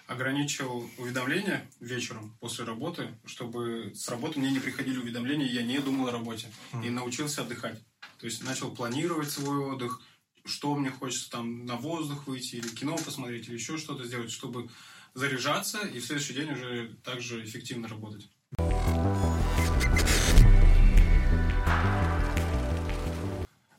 ограничил 0.06 0.88
уведомления 0.98 1.68
вечером 1.80 2.36
после 2.40 2.64
работы, 2.64 3.08
чтобы 3.24 3.92
с 3.94 4.08
работы 4.08 4.38
мне 4.38 4.50
не 4.50 4.60
приходили 4.60 4.98
уведомления, 4.98 5.46
я 5.46 5.62
не 5.62 5.78
думал 5.78 6.08
о 6.08 6.12
работе. 6.12 6.48
И 6.84 6.90
научился 6.90 7.42
отдыхать. 7.42 7.78
То 8.18 8.26
есть 8.26 8.42
начал 8.44 8.70
планировать 8.70 9.30
свой 9.30 9.58
отдых, 9.58 10.00
что 10.44 10.74
мне 10.74 10.90
хочется 10.90 11.30
там 11.30 11.66
на 11.66 11.76
воздух 11.76 12.26
выйти, 12.26 12.56
или 12.56 12.68
кино 12.68 12.96
посмотреть, 12.96 13.48
или 13.48 13.54
еще 13.54 13.78
что-то 13.78 14.04
сделать, 14.04 14.30
чтобы 14.30 14.68
заряжаться 15.14 15.80
и 15.80 15.98
в 15.98 16.04
следующий 16.04 16.34
день 16.34 16.52
уже 16.52 16.94
также 17.02 17.44
эффективно 17.44 17.88
работать. 17.88 18.28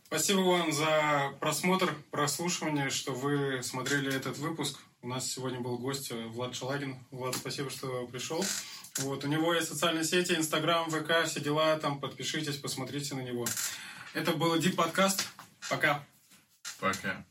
Спасибо 0.07 0.39
вам 0.39 0.71
за 0.71 1.33
просмотр, 1.41 1.93
прослушивание, 2.11 2.89
что 2.89 3.11
вы 3.11 3.61
смотрели 3.61 4.15
этот 4.15 4.37
выпуск. 4.37 4.79
У 5.01 5.07
нас 5.09 5.29
сегодня 5.29 5.59
был 5.59 5.77
гость 5.77 6.11
э, 6.11 6.27
Влад 6.27 6.55
Шалагин. 6.55 6.97
Влад, 7.11 7.35
спасибо, 7.35 7.69
что 7.69 8.07
пришел. 8.07 8.41
Вот, 8.99 9.25
у 9.25 9.27
него 9.27 9.53
есть 9.53 9.67
социальные 9.67 10.05
сети, 10.05 10.31
Инстаграм, 10.31 10.89
ВК, 10.89 11.25
все 11.25 11.41
дела, 11.41 11.77
там 11.77 11.99
подпишитесь, 11.99 12.55
посмотрите 12.55 13.15
на 13.15 13.21
него. 13.21 13.45
Это 14.13 14.31
был 14.31 14.57
Дип 14.57 14.77
подкаст. 14.77 15.27
Пока. 15.69 16.05
Пока. 16.79 17.25